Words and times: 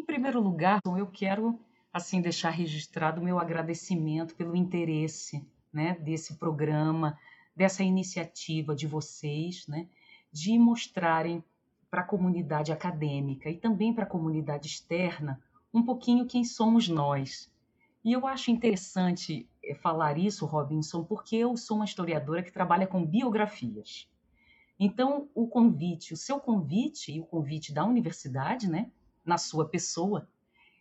Em 0.00 0.02
primeiro 0.02 0.40
lugar, 0.40 0.80
eu 0.96 1.06
quero 1.06 1.60
assim 1.92 2.22
deixar 2.22 2.48
registrado 2.48 3.20
o 3.20 3.24
meu 3.24 3.38
agradecimento 3.38 4.34
pelo 4.34 4.56
interesse, 4.56 5.46
né, 5.70 5.94
desse 6.00 6.36
programa, 6.36 7.18
dessa 7.54 7.84
iniciativa 7.84 8.74
de 8.74 8.86
vocês, 8.86 9.66
né, 9.68 9.86
de 10.32 10.58
mostrarem 10.58 11.44
para 11.90 12.00
a 12.00 12.04
comunidade 12.04 12.72
acadêmica 12.72 13.50
e 13.50 13.58
também 13.58 13.92
para 13.92 14.04
a 14.04 14.08
comunidade 14.08 14.68
externa 14.68 15.38
um 15.72 15.82
pouquinho 15.82 16.26
quem 16.26 16.44
somos 16.44 16.88
nós. 16.88 17.52
E 18.02 18.10
eu 18.10 18.26
acho 18.26 18.50
interessante 18.50 19.46
eh, 19.62 19.74
falar 19.74 20.16
isso, 20.16 20.46
Robinson, 20.46 21.04
porque 21.04 21.36
eu 21.36 21.58
sou 21.58 21.76
uma 21.76 21.84
historiadora 21.84 22.42
que 22.42 22.50
trabalha 22.50 22.86
com 22.86 23.04
biografias. 23.04 24.08
Então, 24.78 25.28
o 25.34 25.46
convite, 25.46 26.14
o 26.14 26.16
seu 26.16 26.40
convite 26.40 27.12
e 27.12 27.20
o 27.20 27.26
convite 27.26 27.70
da 27.70 27.84
universidade, 27.84 28.66
né, 28.66 28.90
na 29.24 29.38
sua 29.38 29.68
pessoa, 29.68 30.28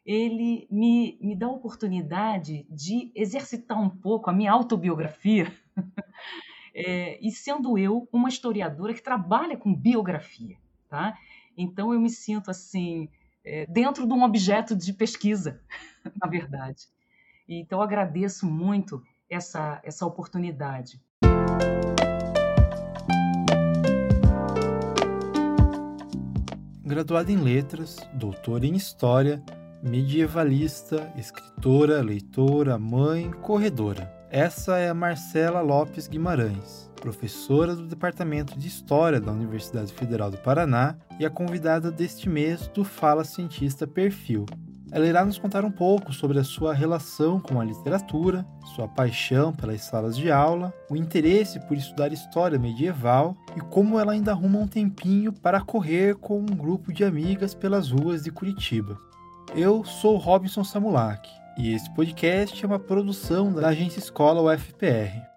ele 0.05 0.67
me, 0.71 1.17
me 1.21 1.35
dá 1.35 1.45
a 1.45 1.51
oportunidade 1.51 2.65
de 2.69 3.11
exercitar 3.13 3.79
um 3.79 3.89
pouco 3.89 4.29
a 4.29 4.33
minha 4.33 4.51
autobiografia, 4.51 5.53
é, 6.73 7.19
e 7.21 7.31
sendo 7.31 7.77
eu 7.77 8.07
uma 8.11 8.29
historiadora 8.29 8.93
que 8.93 9.03
trabalha 9.03 9.57
com 9.57 9.73
biografia, 9.73 10.57
tá? 10.87 11.17
Então, 11.55 11.93
eu 11.93 11.99
me 11.99 12.09
sinto 12.09 12.49
assim, 12.49 13.09
é, 13.43 13.65
dentro 13.65 14.07
de 14.07 14.13
um 14.13 14.23
objeto 14.23 14.75
de 14.75 14.93
pesquisa, 14.93 15.61
na 16.19 16.27
verdade. 16.27 16.87
Então, 17.47 17.81
agradeço 17.81 18.45
muito 18.45 19.03
essa, 19.29 19.81
essa 19.83 20.05
oportunidade. 20.05 21.01
Graduada 26.89 27.31
em 27.31 27.35
Letras, 27.35 27.97
doutora 28.15 28.65
em 28.65 28.75
História, 28.75 29.43
medievalista, 29.83 31.13
escritora, 31.15 32.01
leitora, 32.01 32.79
mãe, 32.79 33.29
corredora. 33.29 34.11
Essa 34.31 34.79
é 34.79 34.89
a 34.89 34.93
Marcela 34.95 35.61
Lopes 35.61 36.07
Guimarães, 36.07 36.89
professora 36.99 37.75
do 37.75 37.85
Departamento 37.85 38.57
de 38.57 38.67
História 38.67 39.21
da 39.21 39.31
Universidade 39.31 39.93
Federal 39.93 40.31
do 40.31 40.39
Paraná 40.39 40.97
e 41.19 41.25
a 41.27 41.29
convidada 41.29 41.91
deste 41.91 42.27
mês 42.27 42.67
do 42.69 42.83
Fala 42.83 43.23
Cientista 43.23 43.85
Perfil. 43.85 44.47
Ela 44.91 45.05
irá 45.05 45.23
nos 45.23 45.37
contar 45.37 45.63
um 45.63 45.71
pouco 45.71 46.11
sobre 46.11 46.39
a 46.39 46.43
sua 46.43 46.73
relação 46.73 47.39
com 47.39 47.61
a 47.61 47.63
literatura, 47.63 48.45
sua 48.75 48.87
paixão 48.87 49.53
pelas 49.53 49.81
salas 49.81 50.17
de 50.17 50.31
aula, 50.31 50.73
o 50.89 50.95
interesse 50.95 51.59
por 51.59 51.77
estudar 51.77 52.11
história 52.11 52.57
medieval 52.57 53.37
e 53.55 53.59
como 53.59 53.99
ela 53.99 54.13
ainda 54.13 54.31
arruma 54.31 54.59
um 54.59 54.67
tempinho 54.67 55.31
para 55.31 55.61
correr 55.61 56.15
com 56.15 56.39
um 56.39 56.45
grupo 56.45 56.91
de 56.91 57.03
amigas 57.03 57.53
pelas 57.53 57.91
ruas 57.91 58.23
de 58.23 58.31
Curitiba. 58.31 58.97
Eu 59.55 59.83
sou 59.83 60.17
Robinson 60.17 60.63
Samulak 60.63 61.29
e 61.55 61.73
esse 61.73 61.93
podcast 61.93 62.63
é 62.63 62.67
uma 62.67 62.79
produção 62.79 63.53
da 63.53 63.67
agência 63.67 63.99
Escola 63.99 64.41
UFPR. 64.41 65.28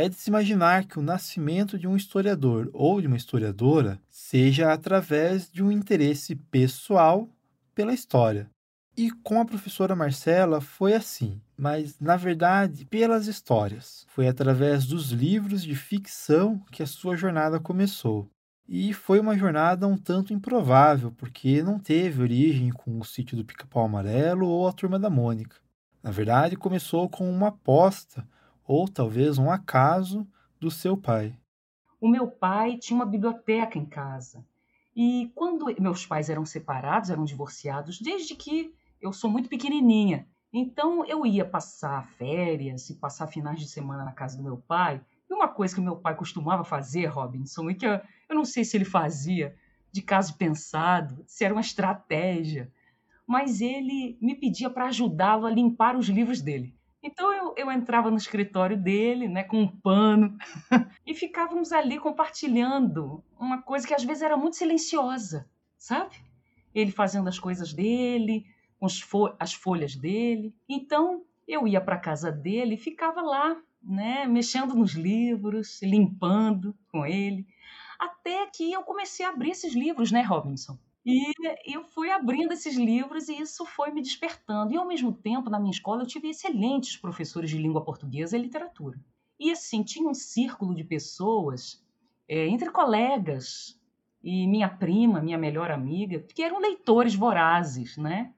É 0.00 0.08
de 0.08 0.14
se 0.14 0.30
imaginar 0.30 0.84
que 0.84 0.96
o 0.96 1.02
nascimento 1.02 1.76
de 1.76 1.88
um 1.88 1.96
historiador 1.96 2.70
ou 2.72 3.00
de 3.00 3.08
uma 3.08 3.16
historiadora 3.16 4.00
seja 4.08 4.72
através 4.72 5.50
de 5.50 5.60
um 5.60 5.72
interesse 5.72 6.36
pessoal 6.36 7.28
pela 7.74 7.92
história. 7.92 8.48
E 8.96 9.10
com 9.10 9.40
a 9.40 9.44
professora 9.44 9.96
Marcela 9.96 10.60
foi 10.60 10.94
assim, 10.94 11.40
mas 11.56 11.98
na 11.98 12.16
verdade 12.16 12.84
pelas 12.84 13.26
histórias. 13.26 14.06
Foi 14.10 14.28
através 14.28 14.86
dos 14.86 15.10
livros 15.10 15.64
de 15.64 15.74
ficção 15.74 16.60
que 16.70 16.84
a 16.84 16.86
sua 16.86 17.16
jornada 17.16 17.58
começou. 17.58 18.30
E 18.68 18.94
foi 18.94 19.18
uma 19.18 19.36
jornada 19.36 19.88
um 19.88 19.96
tanto 19.96 20.32
improvável, 20.32 21.10
porque 21.10 21.60
não 21.60 21.76
teve 21.76 22.22
origem 22.22 22.70
com 22.70 23.00
o 23.00 23.04
sítio 23.04 23.36
do 23.36 23.44
Pica-Pau 23.44 23.86
Amarelo 23.86 24.46
ou 24.46 24.68
a 24.68 24.72
Turma 24.72 24.96
da 24.96 25.10
Mônica. 25.10 25.56
Na 26.00 26.12
verdade, 26.12 26.54
começou 26.54 27.08
com 27.08 27.28
uma 27.28 27.48
aposta 27.48 28.24
ou 28.68 28.86
talvez 28.86 29.38
um 29.38 29.50
acaso 29.50 30.28
do 30.60 30.70
seu 30.70 30.94
pai. 30.94 31.34
O 31.98 32.06
meu 32.06 32.28
pai 32.28 32.76
tinha 32.76 32.94
uma 32.94 33.06
biblioteca 33.06 33.78
em 33.78 33.86
casa. 33.86 34.44
E 34.94 35.32
quando 35.34 35.74
meus 35.80 36.04
pais 36.04 36.28
eram 36.28 36.44
separados, 36.44 37.08
eram 37.08 37.24
divorciados, 37.24 37.98
desde 37.98 38.34
que 38.34 38.74
eu 39.00 39.10
sou 39.12 39.30
muito 39.30 39.48
pequenininha. 39.48 40.28
Então 40.52 41.04
eu 41.06 41.24
ia 41.24 41.46
passar 41.46 42.06
férias 42.18 42.90
e 42.90 42.96
passar 42.96 43.26
finais 43.26 43.58
de 43.58 43.68
semana 43.68 44.04
na 44.04 44.12
casa 44.12 44.36
do 44.36 44.42
meu 44.42 44.58
pai. 44.58 45.00
E 45.30 45.34
uma 45.34 45.48
coisa 45.48 45.74
que 45.74 45.80
meu 45.80 45.96
pai 45.96 46.14
costumava 46.14 46.62
fazer, 46.62 47.06
Robinson, 47.06 47.70
e 47.70 47.74
que 47.74 47.86
eu, 47.86 47.92
eu 48.28 48.36
não 48.36 48.44
sei 48.44 48.64
se 48.64 48.76
ele 48.76 48.84
fazia 48.84 49.56
de 49.90 50.02
caso 50.02 50.36
pensado, 50.36 51.24
se 51.26 51.42
era 51.42 51.54
uma 51.54 51.62
estratégia, 51.62 52.70
mas 53.26 53.62
ele 53.62 54.18
me 54.20 54.34
pedia 54.34 54.68
para 54.68 54.88
ajudá-lo 54.88 55.46
a 55.46 55.50
limpar 55.50 55.96
os 55.96 56.08
livros 56.08 56.42
dele. 56.42 56.77
Então 57.02 57.32
eu, 57.32 57.54
eu 57.56 57.70
entrava 57.70 58.10
no 58.10 58.16
escritório 58.16 58.76
dele, 58.76 59.28
né, 59.28 59.44
com 59.44 59.60
um 59.60 59.68
pano, 59.68 60.36
e 61.06 61.14
ficávamos 61.14 61.72
ali 61.72 61.98
compartilhando 61.98 63.22
uma 63.38 63.62
coisa 63.62 63.86
que 63.86 63.94
às 63.94 64.04
vezes 64.04 64.22
era 64.22 64.36
muito 64.36 64.56
silenciosa, 64.56 65.48
sabe? 65.76 66.16
Ele 66.74 66.90
fazendo 66.90 67.28
as 67.28 67.38
coisas 67.38 67.72
dele, 67.72 68.46
com 68.78 68.86
as 69.38 69.52
folhas 69.52 69.94
dele. 69.94 70.54
Então 70.68 71.24
eu 71.46 71.66
ia 71.66 71.80
para 71.80 71.98
casa 71.98 72.30
dele 72.30 72.74
e 72.74 72.78
ficava 72.78 73.22
lá, 73.22 73.56
né, 73.82 74.26
mexendo 74.26 74.74
nos 74.74 74.92
livros, 74.92 75.80
limpando 75.82 76.76
com 76.90 77.06
ele, 77.06 77.46
até 77.98 78.46
que 78.46 78.72
eu 78.72 78.82
comecei 78.82 79.24
a 79.24 79.30
abrir 79.30 79.50
esses 79.50 79.74
livros, 79.74 80.12
né, 80.12 80.22
Robinson? 80.22 80.78
E 81.04 81.32
eu 81.64 81.84
fui 81.84 82.10
abrindo 82.10 82.52
esses 82.52 82.76
livros 82.76 83.28
e 83.28 83.40
isso 83.40 83.64
foi 83.64 83.90
me 83.90 84.02
despertando. 84.02 84.72
E 84.72 84.76
ao 84.76 84.86
mesmo 84.86 85.12
tempo, 85.12 85.48
na 85.48 85.58
minha 85.58 85.70
escola, 85.70 86.02
eu 86.02 86.06
tive 86.06 86.28
excelentes 86.28 86.96
professores 86.96 87.50
de 87.50 87.58
língua 87.58 87.84
portuguesa 87.84 88.36
e 88.36 88.42
literatura. 88.42 89.00
E 89.38 89.50
assim, 89.50 89.82
tinha 89.82 90.08
um 90.08 90.14
círculo 90.14 90.74
de 90.74 90.84
pessoas, 90.84 91.82
é, 92.28 92.46
entre 92.46 92.70
colegas 92.70 93.80
e 94.22 94.46
minha 94.46 94.68
prima, 94.68 95.22
minha 95.22 95.38
melhor 95.38 95.70
amiga, 95.70 96.20
que 96.20 96.42
eram 96.42 96.58
leitores 96.60 97.14
vorazes, 97.14 97.96
né? 97.96 98.34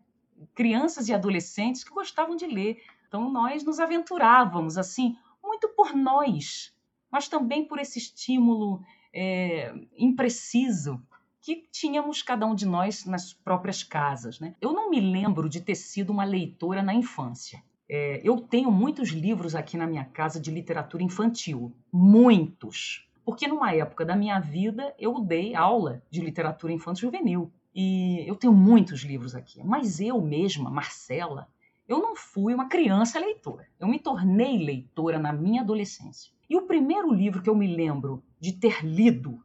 Crianças 0.54 1.08
e 1.08 1.14
adolescentes 1.14 1.82
que 1.82 1.92
gostavam 1.92 2.36
de 2.36 2.46
ler. 2.46 2.82
Então 3.08 3.30
nós 3.30 3.64
nos 3.64 3.80
aventurávamos, 3.80 4.78
assim, 4.78 5.16
muito 5.42 5.68
por 5.70 5.94
nós, 5.96 6.72
mas 7.10 7.28
também 7.28 7.66
por 7.66 7.78
esse 7.78 7.98
estímulo 7.98 8.82
é, 9.12 9.74
impreciso 9.96 11.02
que 11.40 11.64
tínhamos 11.70 12.22
cada 12.22 12.46
um 12.46 12.54
de 12.54 12.66
nós 12.66 13.04
nas 13.06 13.32
próprias 13.32 13.82
casas. 13.82 14.38
Né? 14.40 14.54
Eu 14.60 14.72
não 14.72 14.90
me 14.90 15.00
lembro 15.00 15.48
de 15.48 15.60
ter 15.60 15.74
sido 15.74 16.10
uma 16.10 16.24
leitora 16.24 16.82
na 16.82 16.94
infância. 16.94 17.62
É, 17.88 18.20
eu 18.22 18.40
tenho 18.40 18.70
muitos 18.70 19.08
livros 19.08 19.54
aqui 19.54 19.76
na 19.76 19.86
minha 19.86 20.04
casa 20.04 20.38
de 20.38 20.50
literatura 20.50 21.02
infantil, 21.02 21.74
muitos. 21.92 23.08
Porque 23.24 23.48
numa 23.48 23.74
época 23.74 24.04
da 24.04 24.14
minha 24.14 24.38
vida 24.38 24.94
eu 24.98 25.20
dei 25.20 25.54
aula 25.54 26.02
de 26.10 26.20
literatura 26.20 26.72
infantil 26.72 27.10
juvenil. 27.10 27.50
E 27.74 28.24
eu 28.28 28.36
tenho 28.36 28.52
muitos 28.52 29.00
livros 29.02 29.34
aqui. 29.34 29.62
Mas 29.64 30.00
eu 30.00 30.20
mesma, 30.20 30.70
Marcela, 30.70 31.48
eu 31.88 31.98
não 31.98 32.14
fui 32.14 32.54
uma 32.54 32.68
criança 32.68 33.18
leitora. 33.18 33.66
Eu 33.78 33.88
me 33.88 33.98
tornei 33.98 34.58
leitora 34.58 35.18
na 35.18 35.32
minha 35.32 35.62
adolescência. 35.62 36.32
E 36.48 36.56
o 36.56 36.62
primeiro 36.62 37.12
livro 37.12 37.42
que 37.42 37.50
eu 37.50 37.54
me 37.54 37.66
lembro 37.66 38.22
de 38.38 38.52
ter 38.52 38.84
lido 38.84 39.42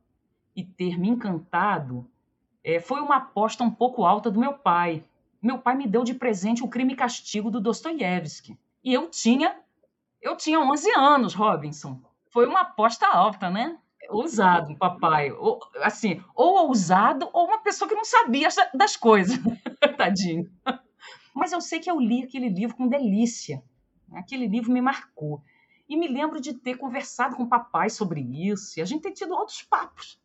e 0.55 0.63
ter 0.63 0.97
me 0.97 1.09
encantado 1.09 2.09
é, 2.65 2.79
foi 2.79 2.99
uma 2.99 3.17
aposta 3.17 3.63
um 3.63 3.69
pouco 3.69 4.03
alta 4.03 4.31
do 4.31 4.39
meu 4.39 4.53
pai. 4.53 5.03
Meu 5.39 5.59
pai 5.59 5.75
me 5.75 5.85
deu 5.85 6.03
de 6.03 6.15
presente 6.15 6.63
o 6.63 6.67
Crime 6.67 6.93
e 6.93 6.95
Castigo 6.95 7.51
do 7.51 7.61
Dostoiévski. 7.61 8.57
E 8.83 8.91
eu 8.91 9.07
tinha 9.07 9.55
eu 10.19 10.35
tinha 10.35 10.59
11 10.59 10.91
anos, 10.97 11.35
Robinson. 11.35 12.01
Foi 12.31 12.47
uma 12.47 12.61
aposta 12.61 13.05
alta, 13.05 13.51
né? 13.51 13.77
Ousado, 14.09 14.75
papai. 14.75 15.31
Ou, 15.31 15.59
assim, 15.83 16.23
ou 16.33 16.67
ousado 16.67 17.29
ou 17.31 17.45
uma 17.45 17.59
pessoa 17.59 17.87
que 17.87 17.93
não 17.93 18.03
sabia 18.03 18.47
das 18.73 18.97
coisas. 18.97 19.37
Tadinho. 19.97 20.49
Mas 21.35 21.51
eu 21.51 21.61
sei 21.61 21.79
que 21.79 21.91
eu 21.91 21.99
li 21.99 22.23
aquele 22.23 22.49
livro 22.49 22.75
com 22.75 22.87
delícia. 22.87 23.63
Aquele 24.13 24.47
livro 24.47 24.71
me 24.71 24.81
marcou. 24.81 25.43
E 25.87 25.95
me 25.95 26.07
lembro 26.07 26.41
de 26.41 26.55
ter 26.55 26.77
conversado 26.77 27.35
com 27.35 27.43
o 27.43 27.49
papai 27.49 27.91
sobre 27.91 28.21
isso, 28.21 28.79
e 28.79 28.81
a 28.81 28.85
gente 28.85 29.03
ter 29.03 29.11
tido 29.11 29.35
outros 29.35 29.61
papos 29.61 30.19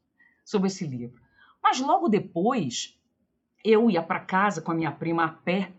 sobre 0.50 0.66
esse 0.66 0.86
livro. 0.86 1.20
Mas 1.62 1.80
logo 1.80 2.08
depois, 2.08 2.98
eu 3.64 3.90
ia 3.90 4.02
para 4.02 4.20
casa 4.20 4.60
com 4.60 4.72
a 4.72 4.74
minha 4.74 4.90
prima 4.90 5.24
a 5.24 5.28
pé 5.28 5.72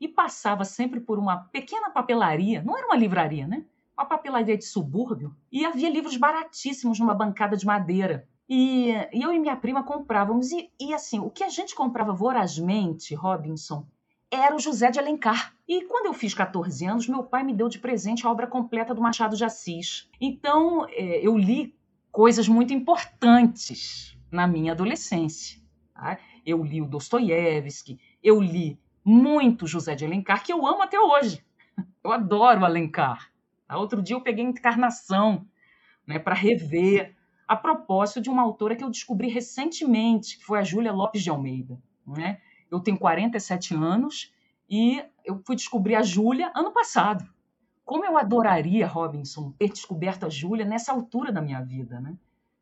e 0.00 0.08
passava 0.08 0.64
sempre 0.64 1.00
por 1.00 1.18
uma 1.18 1.36
pequena 1.36 1.90
papelaria, 1.90 2.62
não 2.62 2.76
era 2.76 2.86
uma 2.86 2.96
livraria, 2.96 3.46
né? 3.46 3.64
Uma 3.96 4.06
papelaria 4.06 4.58
de 4.58 4.64
subúrbio, 4.64 5.34
e 5.50 5.64
havia 5.64 5.88
livros 5.88 6.16
baratíssimos 6.16 6.98
numa 6.98 7.14
bancada 7.14 7.56
de 7.56 7.64
madeira. 7.64 8.28
E, 8.48 8.90
e 9.12 9.22
eu 9.22 9.32
e 9.32 9.38
minha 9.38 9.56
prima 9.56 9.82
comprávamos, 9.82 10.52
e, 10.52 10.70
e 10.78 10.92
assim, 10.92 11.18
o 11.18 11.30
que 11.30 11.42
a 11.42 11.48
gente 11.48 11.74
comprava 11.74 12.12
vorazmente, 12.12 13.14
Robinson, 13.14 13.86
era 14.30 14.54
o 14.54 14.58
José 14.58 14.90
de 14.90 14.98
Alencar. 14.98 15.54
E 15.66 15.82
quando 15.86 16.06
eu 16.06 16.12
fiz 16.12 16.34
14 16.34 16.84
anos, 16.84 17.08
meu 17.08 17.24
pai 17.24 17.42
me 17.42 17.54
deu 17.54 17.68
de 17.68 17.78
presente 17.78 18.26
a 18.26 18.30
obra 18.30 18.46
completa 18.46 18.94
do 18.94 19.00
Machado 19.00 19.36
de 19.36 19.44
Assis. 19.44 20.10
Então, 20.20 20.86
é, 20.90 21.26
eu 21.26 21.36
li 21.38 21.74
coisas 22.12 22.48
muito 22.48 22.74
importantes 22.74 24.15
na 24.30 24.46
minha 24.46 24.72
adolescência. 24.72 25.60
Tá? 25.94 26.18
Eu 26.44 26.62
li 26.62 26.80
o 26.80 26.86
Dostoiévski, 26.86 27.98
eu 28.22 28.40
li 28.40 28.78
muito 29.04 29.66
José 29.66 29.94
de 29.94 30.04
Alencar, 30.04 30.42
que 30.44 30.52
eu 30.52 30.66
amo 30.66 30.82
até 30.82 30.98
hoje. 30.98 31.44
Eu 32.02 32.12
adoro 32.12 32.64
Alencar. 32.64 33.30
Outro 33.68 34.00
dia 34.00 34.14
eu 34.14 34.20
peguei 34.20 34.44
Encarnação 34.44 35.44
né, 36.06 36.18
para 36.20 36.34
rever, 36.34 37.16
a 37.46 37.56
propósito 37.56 38.20
de 38.20 38.30
uma 38.30 38.42
autora 38.42 38.74
que 38.74 38.82
eu 38.82 38.90
descobri 38.90 39.28
recentemente, 39.28 40.38
que 40.38 40.44
foi 40.44 40.58
a 40.58 40.64
Júlia 40.64 40.92
Lopes 40.92 41.22
de 41.22 41.30
Almeida. 41.30 41.78
Né? 42.06 42.40
Eu 42.70 42.80
tenho 42.80 42.98
47 42.98 43.74
anos 43.74 44.32
e 44.68 45.02
eu 45.24 45.40
fui 45.44 45.54
descobrir 45.54 45.94
a 45.94 46.02
Júlia 46.02 46.50
ano 46.54 46.72
passado. 46.72 47.28
Como 47.84 48.04
eu 48.04 48.18
adoraria, 48.18 48.86
Robinson, 48.86 49.52
ter 49.52 49.68
descoberto 49.68 50.26
a 50.26 50.28
Júlia 50.28 50.64
nessa 50.64 50.92
altura 50.92 51.30
da 51.30 51.40
minha 51.40 51.60
vida, 51.62 52.00
né? 52.00 52.16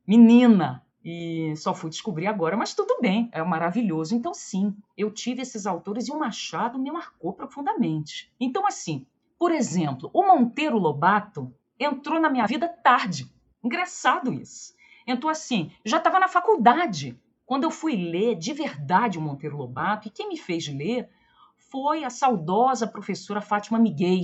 Menina, 0.07 0.85
e 1.05 1.55
só 1.57 1.75
fui 1.75 1.91
descobrir 1.91 2.27
agora, 2.27 2.57
mas 2.57 2.73
tudo 2.73 2.99
bem, 3.01 3.29
é 3.31 3.43
maravilhoso. 3.43 4.15
Então, 4.15 4.33
sim, 4.33 4.75
eu 4.97 5.11
tive 5.11 5.43
esses 5.43 5.67
autores 5.67 6.09
e 6.09 6.13
o 6.13 6.19
Machado 6.19 6.79
me 6.79 6.91
marcou 6.91 7.33
profundamente. 7.35 8.33
Então, 8.41 8.67
assim, 8.67 9.07
por 9.39 9.53
exemplo, 9.53 10.11
o 10.15 10.27
Monteiro 10.27 10.79
Lobato 10.79 11.55
entrou 11.79 12.19
na 12.19 12.31
minha 12.31 12.47
vida 12.47 12.69
tarde. 12.69 13.31
Engraçado 13.63 14.33
isso. 14.33 14.75
Entrou 15.07 15.31
assim, 15.31 15.71
já 15.85 15.99
estava 15.99 16.19
na 16.19 16.29
faculdade. 16.29 17.21
Quando 17.45 17.65
eu 17.65 17.71
fui 17.71 17.95
ler 17.95 18.37
de 18.37 18.55
verdade 18.55 19.19
o 19.19 19.21
Monteiro 19.21 19.59
Lobato, 19.59 20.09
e 20.09 20.11
quem 20.11 20.29
me 20.29 20.39
fez 20.39 20.67
ler 20.69 21.11
foi 21.57 22.05
a 22.05 22.11
saudosa 22.11 22.87
professora 22.87 23.43
Fátima 23.43 23.79
Miguel, 23.79 24.23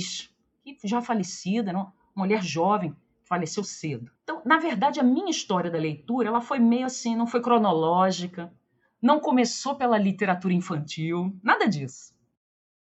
que 0.64 0.88
já 0.88 1.02
falecida, 1.02 1.72
não? 1.72 1.92
mulher 2.14 2.42
jovem, 2.42 2.94
faleceu 3.30 3.62
cedo. 3.62 4.10
Então, 4.24 4.42
na 4.44 4.58
verdade, 4.58 4.98
a 4.98 5.04
minha 5.04 5.30
história 5.30 5.70
da 5.70 5.78
leitura, 5.78 6.26
ela 6.26 6.40
foi 6.40 6.58
meio 6.58 6.84
assim, 6.84 7.14
não 7.14 7.28
foi 7.28 7.40
cronológica, 7.40 8.52
não 9.00 9.20
começou 9.20 9.76
pela 9.76 9.96
literatura 9.96 10.52
infantil, 10.52 11.38
nada 11.40 11.68
disso. 11.68 12.12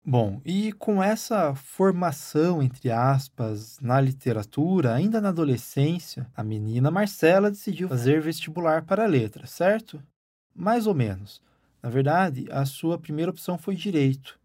Bom, 0.04 0.40
e 0.44 0.72
com 0.74 1.02
essa 1.02 1.52
formação, 1.56 2.62
entre 2.62 2.92
aspas, 2.92 3.80
na 3.80 4.00
literatura, 4.00 4.94
ainda 4.94 5.20
na 5.20 5.30
adolescência, 5.30 6.30
a 6.36 6.44
menina 6.44 6.92
Marcela 6.92 7.50
decidiu 7.50 7.88
fazer 7.88 8.20
vestibular 8.20 8.84
para 8.84 9.04
letras, 9.04 9.50
certo? 9.50 10.00
Mais 10.54 10.86
ou 10.86 10.94
menos. 10.94 11.42
Na 11.82 11.90
verdade, 11.90 12.46
a 12.52 12.64
sua 12.64 12.96
primeira 12.96 13.32
opção 13.32 13.58
foi 13.58 13.74
direito, 13.74 14.38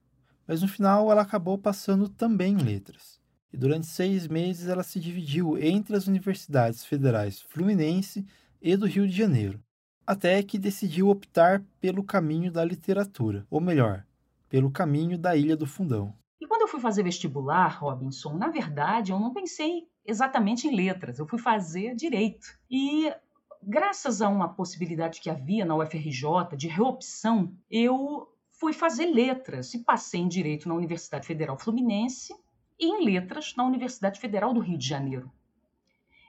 mas 0.48 0.64
no 0.64 0.68
final 0.68 1.12
ela 1.12 1.22
acabou 1.22 1.60
passando 1.60 2.10
também 2.10 2.54
em 2.54 2.64
letras. 2.64 3.21
E 3.54 3.58
durante 3.58 3.86
seis 3.86 4.28
meses 4.28 4.70
ela 4.70 4.84
se 4.84 5.00
dividiu 5.00 5.58
entre 5.58 5.96
as 5.96 6.08
universidades 6.08 6.86
federais 6.86 7.42
Fluminense 7.42 8.26
e 8.62 8.78
do 8.78 8.86
Rio 8.86 9.08
de 9.08 9.16
Janeiro, 9.16 9.62
até 10.08 10.42
que 10.42 10.58
decidiu 10.58 11.10
optar 11.10 11.62
pelo 11.80 12.04
caminho 12.04 12.52
da 12.52 12.64
literatura, 12.64 13.46
ou 13.50 13.60
melhor, 13.60 14.06
pelo 14.48 14.72
caminho 14.72 15.18
da 15.18 15.36
Ilha 15.36 15.58
do 15.58 15.68
Fundão. 15.68 16.14
E 16.40 16.48
quando 16.48 16.62
eu 16.62 16.68
fui 16.68 16.80
fazer 16.80 17.04
vestibular, 17.04 17.80
Robinson, 17.80 18.38
na 18.38 18.48
verdade 18.48 19.12
eu 19.12 19.20
não 19.20 19.34
pensei 19.34 19.88
exatamente 20.06 20.68
em 20.68 20.76
letras, 20.76 21.20
eu 21.20 21.28
fui 21.28 21.40
fazer 21.40 21.94
direito. 21.96 22.48
E 22.70 23.14
graças 23.62 24.22
a 24.22 24.30
uma 24.30 24.50
possibilidade 24.50 25.20
que 25.20 25.30
havia 25.30 25.66
na 25.66 25.76
UFRJ 25.76 26.56
de 26.58 26.68
reopção, 26.68 27.54
eu 27.70 28.28
fui 28.50 28.74
fazer 28.74 29.06
letras 29.08 29.74
e 29.74 29.80
passei 29.80 30.22
em 30.22 30.28
direito 30.28 30.70
na 30.70 30.76
Universidade 30.76 31.28
Federal 31.28 31.58
Fluminense 31.58 32.34
e 32.82 32.88
em 32.88 33.06
letras 33.06 33.54
na 33.56 33.64
Universidade 33.64 34.20
Federal 34.20 34.54
do 34.54 34.60
Rio 34.60 34.78
de 34.78 34.88
Janeiro. 34.88 35.32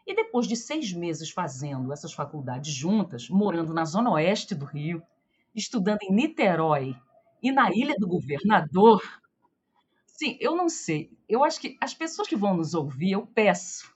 E 0.06 0.14
depois 0.14 0.46
de 0.46 0.54
seis 0.54 0.92
meses 0.92 1.30
fazendo 1.30 1.92
essas 1.92 2.12
faculdades 2.12 2.74
juntas, 2.74 3.30
morando 3.30 3.72
na 3.72 3.86
zona 3.86 4.10
oeste 4.10 4.54
do 4.54 4.66
Rio, 4.66 5.02
estudando 5.54 6.02
em 6.02 6.12
Niterói 6.12 6.94
e 7.42 7.50
na 7.50 7.70
Ilha 7.72 7.94
do 7.98 8.06
Governador, 8.06 9.00
sim, 10.04 10.36
eu 10.40 10.54
não 10.54 10.68
sei. 10.68 11.10
Eu 11.28 11.42
acho 11.42 11.58
que 11.58 11.78
as 11.80 11.94
pessoas 11.94 12.28
que 12.28 12.36
vão 12.36 12.54
nos 12.54 12.74
ouvir, 12.74 13.12
eu 13.12 13.26
peço 13.26 13.90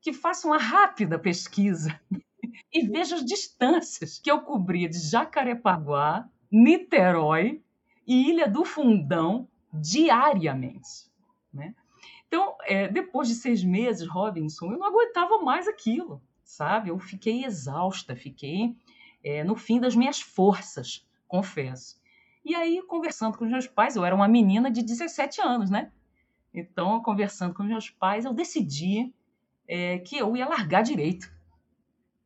que 0.00 0.12
façam 0.12 0.50
uma 0.50 0.58
rápida 0.58 1.18
pesquisa 1.18 2.00
e 2.72 2.86
vejam 2.86 3.18
as 3.18 3.24
distâncias 3.24 4.18
que 4.18 4.30
eu 4.30 4.40
cobria 4.40 4.88
de 4.88 4.98
Jacarepaguá, 4.98 6.28
Niterói 6.50 7.62
e 8.06 8.30
Ilha 8.30 8.48
do 8.48 8.64
Fundão 8.64 9.46
diariamente. 9.72 11.10
Né? 11.52 11.74
Então, 12.30 12.56
é, 12.62 12.86
depois 12.86 13.26
de 13.26 13.34
seis 13.34 13.64
meses, 13.64 14.06
Robinson, 14.06 14.70
eu 14.70 14.78
não 14.78 14.86
aguentava 14.86 15.38
mais 15.40 15.66
aquilo, 15.66 16.22
sabe? 16.44 16.88
Eu 16.88 16.96
fiquei 16.96 17.44
exausta, 17.44 18.14
fiquei 18.14 18.76
é, 19.24 19.42
no 19.42 19.56
fim 19.56 19.80
das 19.80 19.96
minhas 19.96 20.20
forças, 20.20 21.04
confesso. 21.26 22.00
E 22.44 22.54
aí, 22.54 22.80
conversando 22.86 23.36
com 23.36 23.44
os 23.44 23.50
meus 23.50 23.66
pais, 23.66 23.96
eu 23.96 24.04
era 24.04 24.14
uma 24.14 24.28
menina 24.28 24.70
de 24.70 24.80
17 24.80 25.40
anos, 25.40 25.70
né? 25.70 25.90
Então, 26.54 27.02
conversando 27.02 27.52
com 27.52 27.64
meus 27.64 27.90
pais, 27.90 28.24
eu 28.24 28.32
decidi 28.32 29.12
é, 29.66 29.98
que 29.98 30.16
eu 30.16 30.36
ia 30.36 30.46
largar 30.46 30.84
direito 30.84 31.28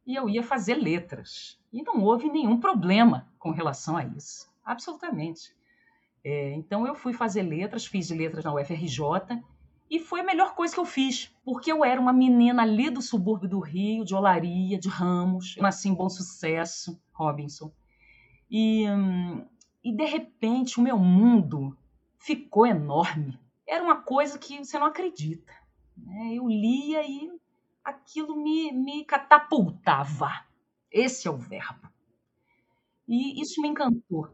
e 0.07 0.15
eu 0.15 0.29
ia 0.29 0.43
fazer 0.43 0.75
letras. 0.75 1.59
E 1.73 1.83
não 1.83 2.03
houve 2.03 2.29
nenhum 2.29 2.61
problema 2.61 3.27
com 3.39 3.53
relação 3.53 3.97
a 3.97 4.05
isso, 4.05 4.53
absolutamente. 4.63 5.57
É, 6.23 6.53
então, 6.53 6.87
eu 6.87 6.95
fui 6.95 7.15
fazer 7.15 7.43
letras, 7.43 7.87
fiz 7.87 8.11
letras 8.11 8.45
na 8.45 8.55
UFRJ 8.55 9.43
e 9.95 9.99
foi 10.01 10.21
a 10.21 10.25
melhor 10.25 10.55
coisa 10.55 10.75
que 10.75 10.81
eu 10.81 10.85
fiz, 10.85 11.33
porque 11.45 11.71
eu 11.71 11.85
era 11.85 12.01
uma 12.01 12.13
menina 12.13 12.63
ali 12.63 12.91
do 12.91 13.01
subúrbio 13.01 13.49
do 13.49 13.61
Rio, 13.61 14.05
de 14.05 14.15
Olaria, 14.15 14.79
de 14.79 14.89
Ramos. 14.89 15.57
Eu 15.57 15.63
nasci 15.63 15.89
em 15.89 15.95
Bom 15.95 16.09
Sucesso, 16.09 17.01
Robinson. 17.13 17.73
E 18.51 18.89
hum, 18.91 19.47
e 19.85 19.93
de 19.93 20.05
repente 20.07 20.81
o 20.81 20.83
meu 20.83 20.99
mundo 20.99 21.77
ficou 22.19 22.67
enorme. 22.67 23.39
Era 23.67 23.85
uma 23.85 24.01
coisa 24.01 24.39
que 24.39 24.65
você 24.65 24.79
não 24.79 24.87
acredita. 24.87 25.53
Né? 25.97 26.33
Eu 26.33 26.49
lia 26.49 27.07
e 27.07 27.31
aquilo 27.85 28.35
me, 28.35 28.73
me 28.73 29.05
catapultava. 29.05 30.31
Esse 30.91 31.29
é 31.29 31.31
o 31.31 31.37
verbo. 31.37 31.87
E 33.07 33.41
isso 33.43 33.61
me 33.61 33.69
encantou. 33.69 34.31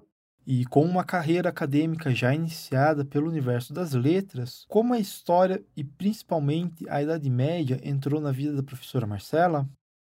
E 0.46 0.64
com 0.64 0.84
uma 0.84 1.04
carreira 1.04 1.48
acadêmica 1.48 2.14
já 2.14 2.34
iniciada 2.34 3.04
pelo 3.04 3.28
universo 3.28 3.72
das 3.72 3.92
letras, 3.92 4.64
como 4.68 4.94
a 4.94 4.98
história 4.98 5.64
e 5.76 5.84
principalmente 5.84 6.88
a 6.88 7.02
Idade 7.02 7.28
Média 7.28 7.80
entrou 7.84 8.20
na 8.20 8.32
vida 8.32 8.54
da 8.54 8.62
professora 8.62 9.06
Marcela, 9.06 9.68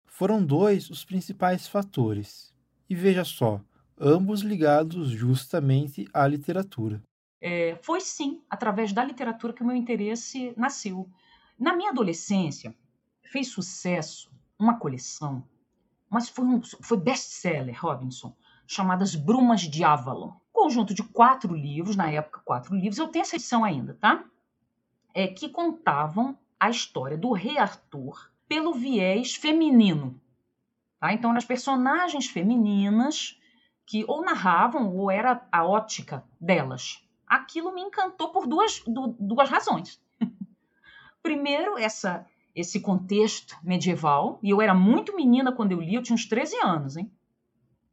foram 0.05 0.45
dois 0.45 0.91
os 0.91 1.05
principais 1.05 1.69
fatores. 1.69 2.53
E 2.89 2.95
veja 2.95 3.25
só, 3.25 3.61
ambos 3.99 4.41
ligados 4.41 5.09
justamente 5.11 6.09
à 6.13 6.27
literatura. 6.27 7.03
É, 7.41 7.77
foi 7.83 8.01
sim 8.01 8.43
através 8.49 8.93
da 8.93 9.05
literatura 9.05 9.53
que 9.53 9.63
o 9.63 9.67
meu 9.67 9.77
interesse 9.77 10.53
nasceu. 10.57 11.09
Na 11.59 11.77
minha 11.77 11.91
adolescência, 11.91 12.75
fez 13.23 13.49
sucesso 13.49 14.31
uma 14.59 14.79
coleção, 14.79 15.47
mas 16.09 16.29
foi, 16.29 16.45
um, 16.45 16.63
foi 16.63 16.97
best-seller, 16.97 17.79
Robinson, 17.79 18.35
chamadas 18.67 19.15
Brumas 19.15 19.63
de 19.63 19.85
Avalon. 19.85 20.33
Conjunto 20.53 20.95
de 20.95 21.03
quatro 21.03 21.55
livros, 21.55 21.97
na 21.97 22.11
época 22.11 22.41
quatro 22.45 22.75
livros, 22.75 22.99
eu 22.99 23.09
tenho 23.09 23.23
essa 23.23 23.37
edição 23.37 23.65
ainda, 23.65 23.95
tá? 24.01 24.25
É, 25.15 25.27
que 25.29 25.49
contavam 25.49 26.39
a 26.59 26.71
história 26.71 27.17
do 27.17 27.33
rei 27.33 27.59
Arthur 27.59 28.31
pelo 28.49 28.75
viés 28.75 29.35
feminino. 29.35 30.21
Tá? 30.99 31.13
Então, 31.13 31.31
as 31.33 31.45
personagens 31.45 32.27
femininas 32.27 33.39
que 33.87 34.05
ou 34.09 34.23
narravam 34.23 34.95
ou 34.95 35.11
era 35.11 35.47
a 35.51 35.65
ótica 35.65 36.25
delas. 36.41 37.07
Aquilo 37.27 37.73
me 37.73 37.81
encantou 37.81 38.31
por 38.31 38.47
duas, 38.47 38.83
duas 38.87 39.49
razões. 39.49 40.01
Primeiro, 41.23 41.79
essa 41.79 42.27
esse 42.55 42.81
contexto 42.81 43.55
medieval, 43.63 44.39
e 44.43 44.49
eu 44.49 44.63
era 44.63 44.75
muito 44.75 45.15
menina 45.15 45.53
quando 45.53 45.73
eu 45.73 45.81
li, 45.81 45.95
eu 45.95 46.03
tinha 46.03 46.15
uns 46.15 46.25
13 46.25 46.57
anos, 46.65 46.97
hein? 46.97 47.13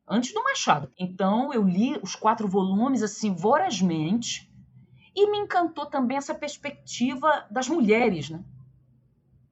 Antes 0.08 0.34
do 0.34 0.44
Machado. 0.44 0.92
Então 0.98 1.54
eu 1.54 1.64
li 1.64 1.98
os 2.02 2.16
quatro 2.16 2.48
volumes 2.48 3.02
assim 3.02 3.34
vorazmente 3.34 4.52
e 5.16 5.30
me 5.30 5.38
encantou 5.38 5.86
também 5.86 6.18
essa 6.18 6.34
perspectiva 6.34 7.46
das 7.50 7.68
mulheres, 7.68 8.30
né? 8.30 8.44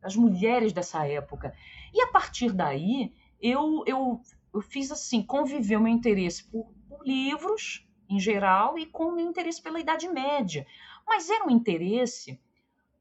Das 0.02 0.16
mulheres 0.16 0.74
dessa 0.74 1.06
época. 1.08 1.56
E 1.94 2.02
a 2.02 2.08
partir 2.08 2.52
daí, 2.52 3.14
eu, 3.40 3.84
eu 3.86 4.22
eu 4.54 4.62
fiz 4.62 4.92
assim, 4.92 5.24
conviver 5.24 5.78
o 5.78 5.82
meu 5.82 5.94
interesse 5.94 6.44
por, 6.44 6.74
por 6.88 7.06
livros 7.06 7.88
em 8.10 8.20
geral 8.20 8.78
e 8.78 8.86
com 8.86 9.06
o 9.06 9.16
meu 9.16 9.26
interesse 9.26 9.62
pela 9.62 9.80
Idade 9.80 10.08
Média. 10.08 10.68
Mas 11.08 11.30
era 11.30 11.46
um 11.46 11.50
interesse 11.50 12.40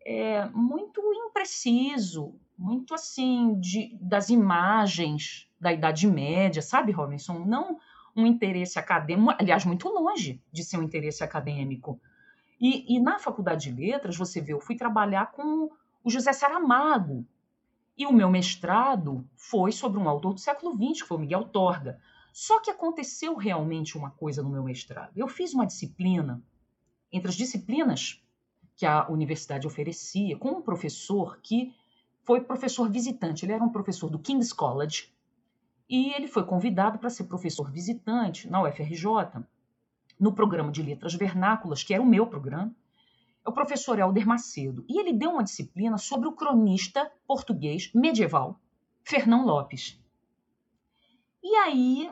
é, 0.05 0.49
muito 0.51 1.03
impreciso, 1.13 2.35
muito 2.57 2.95
assim, 2.95 3.59
de, 3.59 3.97
das 4.01 4.31
imagens 4.31 5.50
da 5.61 5.73
Idade 5.73 6.07
Média, 6.07 6.63
sabe, 6.63 6.93
Robinson? 6.93 7.41
Não 7.41 7.79
um 8.17 8.27
interesse 8.27 8.79
acadêmico, 8.79 9.35
aliás, 9.39 9.65
muito 9.65 9.89
longe 9.89 10.43
de 10.51 10.65
ser 10.65 10.79
um 10.79 10.83
interesse 10.83 11.23
acadêmico. 11.23 12.01
E, 12.61 12.97
e 12.97 13.01
na 13.01 13.19
Faculdade 13.19 13.71
de 13.71 13.81
Letras, 13.81 14.17
você 14.17 14.41
vê, 14.41 14.53
eu 14.53 14.61
fui 14.61 14.77
trabalhar 14.77 15.31
com 15.33 15.71
o 16.03 16.11
José 16.11 16.33
Saramago, 16.33 17.25
e 17.97 18.07
o 18.07 18.13
meu 18.13 18.31
mestrado 18.31 19.29
foi 19.37 19.73
sobre 19.73 19.99
um 20.01 20.09
autor 20.09 20.33
do 20.33 20.41
século 20.41 20.73
XX, 20.73 21.03
que 21.03 21.09
foi 21.09 21.19
o 21.19 21.21
Miguel 21.21 21.45
Torga. 21.45 22.01
Só 22.33 22.59
que 22.61 22.71
aconteceu 22.71 23.37
realmente 23.37 23.99
uma 23.99 24.11
coisa 24.11 24.43
no 24.43 24.49
meu 24.49 24.63
mestrado. 24.63 25.13
Eu 25.15 25.29
fiz 25.29 25.53
uma 25.53 25.67
disciplina, 25.67 26.43
entre 27.13 27.29
as 27.29 27.35
disciplinas 27.35 28.23
que 28.75 28.87
a 28.87 29.07
universidade 29.11 29.67
oferecia, 29.67 30.39
com 30.39 30.49
um 30.49 30.63
professor 30.63 31.39
que 31.43 31.75
foi 32.25 32.41
professor 32.41 32.89
visitante. 32.89 33.45
Ele 33.45 33.53
era 33.53 33.63
um 33.63 33.69
professor 33.69 34.09
do 34.09 34.19
King's 34.19 34.51
College 34.51 35.13
e 35.91 36.13
ele 36.15 36.29
foi 36.29 36.45
convidado 36.45 37.01
para 37.01 37.11
ser 37.11 37.25
professor 37.25 37.69
visitante 37.69 38.49
na 38.49 38.63
UFRJ, 38.63 39.43
no 40.21 40.33
programa 40.33 40.71
de 40.71 40.85
letras 40.85 41.15
vernáculas, 41.15 41.83
que 41.83 41.93
era 41.93 42.01
o 42.01 42.07
meu 42.07 42.29
programa. 42.29 42.73
É 43.45 43.51
o 43.51 43.53
professor 43.53 43.99
Helder 43.99 44.25
Macedo. 44.25 44.85
E 44.89 45.01
ele 45.01 45.13
deu 45.13 45.31
uma 45.31 45.43
disciplina 45.43 45.99
sobre 45.99 46.29
o 46.29 46.33
cronista 46.33 47.11
português 47.27 47.91
medieval, 47.93 48.61
Fernão 49.03 49.45
Lopes. 49.45 50.01
E 51.43 51.57
aí 51.57 52.09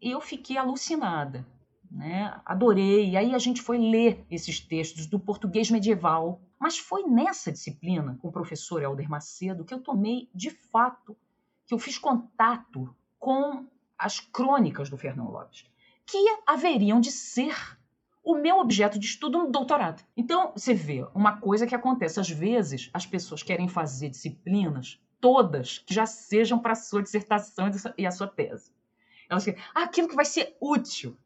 eu 0.00 0.20
fiquei 0.20 0.56
alucinada, 0.56 1.46
né? 1.88 2.40
Adorei. 2.44 3.10
E 3.10 3.16
aí 3.16 3.32
a 3.32 3.38
gente 3.38 3.62
foi 3.62 3.78
ler 3.78 4.26
esses 4.28 4.58
textos 4.58 5.06
do 5.06 5.20
português 5.20 5.70
medieval. 5.70 6.40
Mas 6.58 6.78
foi 6.78 7.04
nessa 7.04 7.52
disciplina 7.52 8.18
com 8.20 8.26
o 8.26 8.32
professor 8.32 8.82
Helder 8.82 9.08
Macedo 9.08 9.64
que 9.64 9.72
eu 9.72 9.80
tomei, 9.80 10.28
de 10.34 10.50
fato, 10.50 11.16
que 11.68 11.74
eu 11.74 11.78
fiz 11.78 11.98
contato 11.98 12.96
com 13.18 13.68
as 13.96 14.18
crônicas 14.18 14.88
do 14.88 14.96
Fernão 14.96 15.30
Lopes, 15.30 15.66
que 16.06 16.16
haveriam 16.46 16.98
de 16.98 17.12
ser 17.12 17.54
o 18.24 18.34
meu 18.34 18.58
objeto 18.58 18.98
de 18.98 19.06
estudo 19.06 19.38
no 19.38 19.50
doutorado. 19.50 20.02
Então, 20.16 20.52
você 20.52 20.72
vê 20.72 21.06
uma 21.14 21.38
coisa 21.38 21.66
que 21.66 21.74
acontece 21.74 22.18
às 22.18 22.30
vezes, 22.30 22.88
as 22.92 23.04
pessoas 23.04 23.42
querem 23.42 23.68
fazer 23.68 24.08
disciplinas 24.08 24.98
todas 25.20 25.78
que 25.78 25.92
já 25.92 26.06
sejam 26.06 26.58
para 26.58 26.72
a 26.72 26.76
sua 26.76 27.02
dissertação 27.02 27.70
e 27.98 28.06
a 28.06 28.10
sua 28.10 28.26
tese. 28.26 28.72
Elas 29.28 29.44
querem 29.44 29.60
ah, 29.74 29.82
aquilo 29.82 30.08
que 30.08 30.16
vai 30.16 30.24
ser 30.24 30.56
útil. 30.60 31.16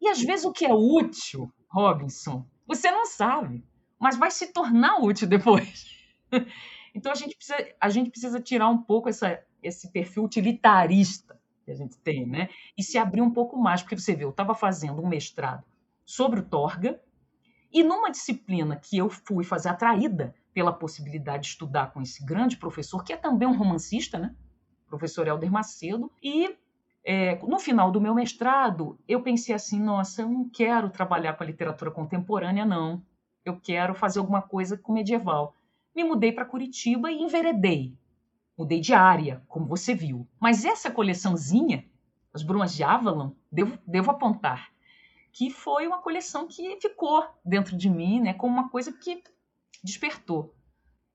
E 0.00 0.08
às 0.08 0.20
vezes 0.20 0.44
o 0.44 0.52
que 0.52 0.66
é 0.66 0.74
útil, 0.74 1.52
Robinson, 1.68 2.44
você 2.66 2.90
não 2.90 3.06
sabe, 3.06 3.64
mas 4.00 4.16
vai 4.16 4.30
se 4.30 4.52
tornar 4.52 5.00
útil 5.00 5.28
depois. 5.28 5.86
Então 6.96 7.12
a 7.12 7.14
gente 7.14 7.36
precisa, 7.36 7.74
a 7.78 7.90
gente 7.90 8.10
precisa 8.10 8.40
tirar 8.40 8.70
um 8.70 8.78
pouco 8.78 9.10
essa, 9.10 9.38
esse 9.62 9.90
perfil 9.90 10.24
utilitarista 10.24 11.38
que 11.64 11.70
a 11.70 11.74
gente 11.74 11.98
tem, 11.98 12.26
né? 12.26 12.48
E 12.78 12.82
se 12.82 12.96
abrir 12.96 13.20
um 13.20 13.30
pouco 13.30 13.58
mais, 13.58 13.82
porque 13.82 13.98
você 13.98 14.14
vê, 14.14 14.24
eu 14.24 14.30
estava 14.30 14.54
fazendo 14.54 15.02
um 15.02 15.08
mestrado 15.08 15.64
sobre 16.04 16.40
o 16.40 16.44
Torga, 16.44 17.00
e 17.72 17.82
numa 17.82 18.10
disciplina 18.10 18.76
que 18.76 18.96
eu 18.96 19.10
fui 19.10 19.44
fazer 19.44 19.68
atraída 19.68 20.34
pela 20.54 20.72
possibilidade 20.72 21.42
de 21.42 21.48
estudar 21.50 21.92
com 21.92 22.00
esse 22.00 22.24
grande 22.24 22.56
professor, 22.56 23.02
que 23.02 23.12
é 23.12 23.16
também 23.16 23.48
um 23.48 23.56
romancista, 23.56 24.18
né? 24.18 24.34
Professor 24.86 25.26
Helder 25.26 25.50
Macedo, 25.50 26.10
e 26.22 26.56
é, 27.04 27.38
no 27.42 27.58
final 27.58 27.90
do 27.90 28.00
meu 28.00 28.14
mestrado, 28.14 28.98
eu 29.06 29.22
pensei 29.22 29.54
assim: 29.54 29.80
nossa, 29.80 30.22
eu 30.22 30.28
não 30.28 30.48
quero 30.48 30.90
trabalhar 30.90 31.34
com 31.34 31.42
a 31.42 31.46
literatura 31.46 31.90
contemporânea, 31.90 32.64
não. 32.64 33.02
Eu 33.44 33.60
quero 33.60 33.94
fazer 33.94 34.18
alguma 34.18 34.42
coisa 34.42 34.76
com 34.76 34.92
medieval. 34.92 35.54
Me 35.94 36.02
mudei 36.02 36.32
para 36.32 36.44
Curitiba 36.44 37.10
e 37.10 37.22
enveredei. 37.22 37.96
Mudei 38.56 38.80
de 38.80 38.94
área, 38.94 39.42
como 39.48 39.66
você 39.66 39.94
viu. 39.94 40.26
Mas 40.40 40.64
essa 40.64 40.90
coleçãozinha, 40.90 41.84
As 42.32 42.42
Brumas 42.42 42.74
de 42.74 42.82
Avalon, 42.82 43.32
devo, 43.50 43.78
devo 43.86 44.10
apontar, 44.10 44.70
que 45.32 45.50
foi 45.50 45.86
uma 45.86 45.98
coleção 45.98 46.46
que 46.46 46.78
ficou 46.80 47.24
dentro 47.44 47.76
de 47.76 47.90
mim, 47.90 48.20
né, 48.20 48.34
como 48.34 48.54
uma 48.54 48.70
coisa 48.70 48.92
que 48.92 49.22
despertou. 49.84 50.54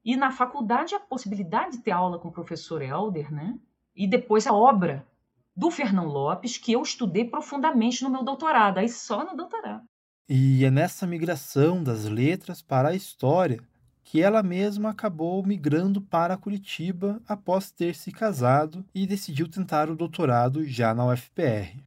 E 0.03 0.15
na 0.15 0.31
faculdade 0.31 0.95
a 0.95 0.99
possibilidade 0.99 1.77
de 1.77 1.83
ter 1.83 1.91
aula 1.91 2.19
com 2.19 2.29
o 2.29 2.31
professor 2.31 2.81
Helder, 2.81 3.31
né? 3.31 3.59
E 3.95 4.07
depois 4.07 4.47
a 4.47 4.53
obra 4.53 5.07
do 5.55 5.69
Fernão 5.69 6.05
Lopes, 6.05 6.57
que 6.57 6.71
eu 6.71 6.81
estudei 6.81 7.25
profundamente 7.25 8.03
no 8.03 8.09
meu 8.09 8.23
doutorado, 8.23 8.79
aí 8.79 8.89
só 8.89 9.23
no 9.23 9.35
doutorado. 9.35 9.83
E 10.27 10.63
é 10.63 10.71
nessa 10.71 11.05
migração 11.05 11.83
das 11.83 12.05
letras 12.05 12.61
para 12.61 12.89
a 12.89 12.95
história 12.95 13.61
que 14.11 14.21
ela 14.21 14.43
mesma 14.43 14.89
acabou 14.89 15.41
migrando 15.41 16.01
para 16.01 16.35
Curitiba 16.35 17.21
após 17.25 17.71
ter 17.71 17.95
se 17.95 18.11
casado 18.11 18.83
e 18.93 19.07
decidiu 19.07 19.47
tentar 19.47 19.89
o 19.89 19.95
doutorado 19.95 20.65
já 20.65 20.93
na 20.93 21.05
UFPR. 21.05 21.79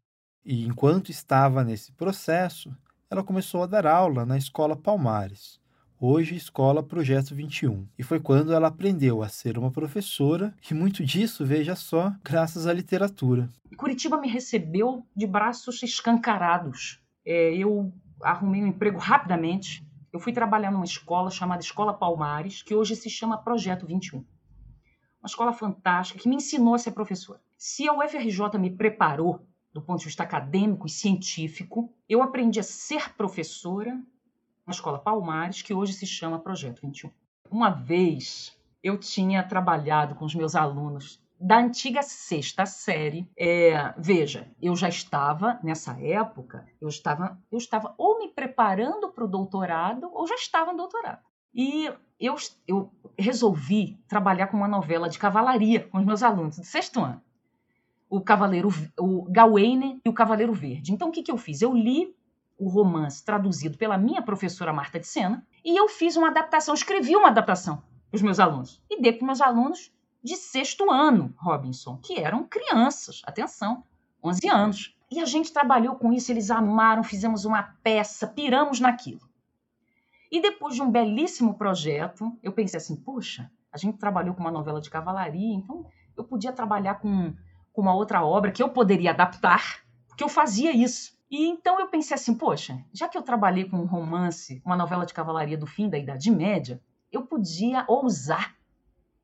E 0.42 0.64
enquanto 0.64 1.10
estava 1.10 1.62
nesse 1.62 1.92
processo, 1.92 2.74
ela 3.10 3.22
começou 3.22 3.62
a 3.62 3.66
dar 3.66 3.86
aula 3.86 4.24
na 4.24 4.38
Escola 4.38 4.74
Palmares, 4.74 5.60
hoje 6.00 6.34
Escola 6.34 6.82
Projeto 6.82 7.34
21. 7.34 7.86
E 7.98 8.02
foi 8.02 8.18
quando 8.18 8.54
ela 8.54 8.68
aprendeu 8.68 9.22
a 9.22 9.28
ser 9.28 9.58
uma 9.58 9.70
professora, 9.70 10.54
e 10.70 10.72
muito 10.72 11.04
disso, 11.04 11.44
veja 11.44 11.76
só, 11.76 12.10
graças 12.24 12.66
à 12.66 12.72
literatura. 12.72 13.50
Curitiba 13.76 14.18
me 14.18 14.28
recebeu 14.28 15.06
de 15.14 15.26
braços 15.26 15.82
escancarados. 15.82 17.02
É, 17.22 17.54
eu 17.54 17.92
arrumei 18.22 18.62
um 18.62 18.68
emprego 18.68 18.96
rapidamente. 18.96 19.86
Eu 20.14 20.20
fui 20.20 20.32
trabalhar 20.32 20.70
numa 20.70 20.84
escola 20.84 21.28
chamada 21.28 21.60
Escola 21.60 21.92
Palmares, 21.92 22.62
que 22.62 22.72
hoje 22.72 22.94
se 22.94 23.10
chama 23.10 23.36
Projeto 23.36 23.84
21. 23.84 24.18
Uma 24.18 25.26
escola 25.26 25.52
fantástica 25.52 26.20
que 26.20 26.28
me 26.28 26.36
ensinou 26.36 26.76
a 26.76 26.78
ser 26.78 26.92
professora. 26.92 27.40
Se 27.58 27.88
a 27.88 27.92
UFRJ 27.92 28.56
me 28.56 28.70
preparou 28.70 29.44
do 29.72 29.82
ponto 29.82 29.98
de 29.98 30.04
vista 30.04 30.22
acadêmico 30.22 30.86
e 30.86 30.90
científico, 30.90 31.92
eu 32.08 32.22
aprendi 32.22 32.60
a 32.60 32.62
ser 32.62 33.12
professora 33.16 34.00
na 34.64 34.70
Escola 34.70 35.00
Palmares, 35.00 35.62
que 35.62 35.74
hoje 35.74 35.92
se 35.94 36.06
chama 36.06 36.38
Projeto 36.38 36.82
21. 36.82 37.10
Uma 37.50 37.70
vez 37.70 38.56
eu 38.84 38.96
tinha 38.96 39.42
trabalhado 39.42 40.14
com 40.14 40.24
os 40.24 40.34
meus 40.36 40.54
alunos 40.54 41.20
da 41.38 41.58
antiga 41.58 42.02
sexta 42.02 42.64
série. 42.66 43.28
É, 43.36 43.94
veja, 43.98 44.50
eu 44.60 44.74
já 44.74 44.88
estava 44.88 45.58
nessa 45.62 45.92
época, 46.00 46.66
eu 46.80 46.88
estava, 46.88 47.38
eu 47.50 47.58
estava 47.58 47.94
ou 47.98 48.18
me 48.18 48.28
preparando 48.28 49.10
para 49.10 49.24
o 49.24 49.28
doutorado 49.28 50.10
ou 50.12 50.26
já 50.26 50.34
estava 50.34 50.72
no 50.72 50.78
doutorado. 50.78 51.22
E 51.54 51.90
eu, 52.18 52.34
eu 52.66 52.90
resolvi 53.18 53.98
trabalhar 54.08 54.48
com 54.48 54.56
uma 54.56 54.68
novela 54.68 55.08
de 55.08 55.18
cavalaria 55.18 55.80
com 55.88 55.98
os 55.98 56.04
meus 56.04 56.22
alunos 56.22 56.56
do 56.56 56.64
sexto 56.64 57.00
ano. 57.00 57.22
O 58.08 58.20
Cavaleiro, 58.20 58.68
o 58.98 59.24
Gawain 59.30 60.00
e 60.04 60.08
o 60.08 60.12
Cavaleiro 60.12 60.52
Verde. 60.52 60.92
Então 60.92 61.08
o 61.08 61.12
que, 61.12 61.22
que 61.22 61.32
eu 61.32 61.38
fiz? 61.38 61.62
Eu 61.62 61.72
li 61.74 62.14
o 62.58 62.68
romance 62.68 63.24
traduzido 63.24 63.76
pela 63.76 63.98
minha 63.98 64.22
professora 64.22 64.72
Marta 64.72 65.00
de 65.00 65.06
Sena, 65.06 65.44
e 65.64 65.76
eu 65.76 65.88
fiz 65.88 66.16
uma 66.16 66.28
adaptação, 66.28 66.74
escrevi 66.74 67.16
uma 67.16 67.28
adaptação 67.28 67.82
para 68.10 68.16
os 68.16 68.22
meus 68.22 68.38
alunos. 68.38 68.80
E 68.88 69.00
dei 69.00 69.12
para 69.12 69.22
os 69.22 69.26
meus 69.26 69.40
alunos 69.40 69.92
de 70.24 70.36
sexto 70.36 70.90
ano, 70.90 71.34
Robinson, 71.36 71.98
que 71.98 72.18
eram 72.18 72.44
crianças, 72.44 73.20
atenção, 73.26 73.84
11 74.22 74.48
anos. 74.48 74.96
E 75.10 75.20
a 75.20 75.26
gente 75.26 75.52
trabalhou 75.52 75.96
com 75.96 76.10
isso, 76.14 76.32
eles 76.32 76.50
amaram, 76.50 77.04
fizemos 77.04 77.44
uma 77.44 77.62
peça, 77.82 78.26
piramos 78.26 78.80
naquilo. 78.80 79.20
E 80.32 80.40
depois 80.40 80.74
de 80.74 80.82
um 80.82 80.90
belíssimo 80.90 81.54
projeto, 81.54 82.36
eu 82.42 82.52
pensei 82.52 82.78
assim, 82.78 82.96
puxa, 82.96 83.50
a 83.70 83.76
gente 83.76 83.98
trabalhou 83.98 84.34
com 84.34 84.40
uma 84.40 84.50
novela 84.50 84.80
de 84.80 84.88
cavalaria, 84.88 85.54
então 85.54 85.86
eu 86.16 86.24
podia 86.24 86.52
trabalhar 86.52 86.94
com, 86.94 87.34
com 87.70 87.82
uma 87.82 87.94
outra 87.94 88.24
obra 88.24 88.50
que 88.50 88.62
eu 88.62 88.70
poderia 88.70 89.10
adaptar, 89.10 89.84
porque 90.08 90.24
eu 90.24 90.28
fazia 90.28 90.74
isso. 90.74 91.12
E 91.30 91.46
então 91.46 91.78
eu 91.78 91.88
pensei 91.88 92.14
assim, 92.14 92.34
poxa, 92.34 92.82
já 92.94 93.08
que 93.08 93.18
eu 93.18 93.22
trabalhei 93.22 93.68
com 93.68 93.76
um 93.76 93.86
romance, 93.86 94.62
uma 94.64 94.76
novela 94.76 95.04
de 95.04 95.12
cavalaria 95.12 95.58
do 95.58 95.66
fim 95.66 95.88
da 95.88 95.98
Idade 95.98 96.30
Média, 96.30 96.80
eu 97.12 97.26
podia 97.26 97.84
ousar 97.86 98.54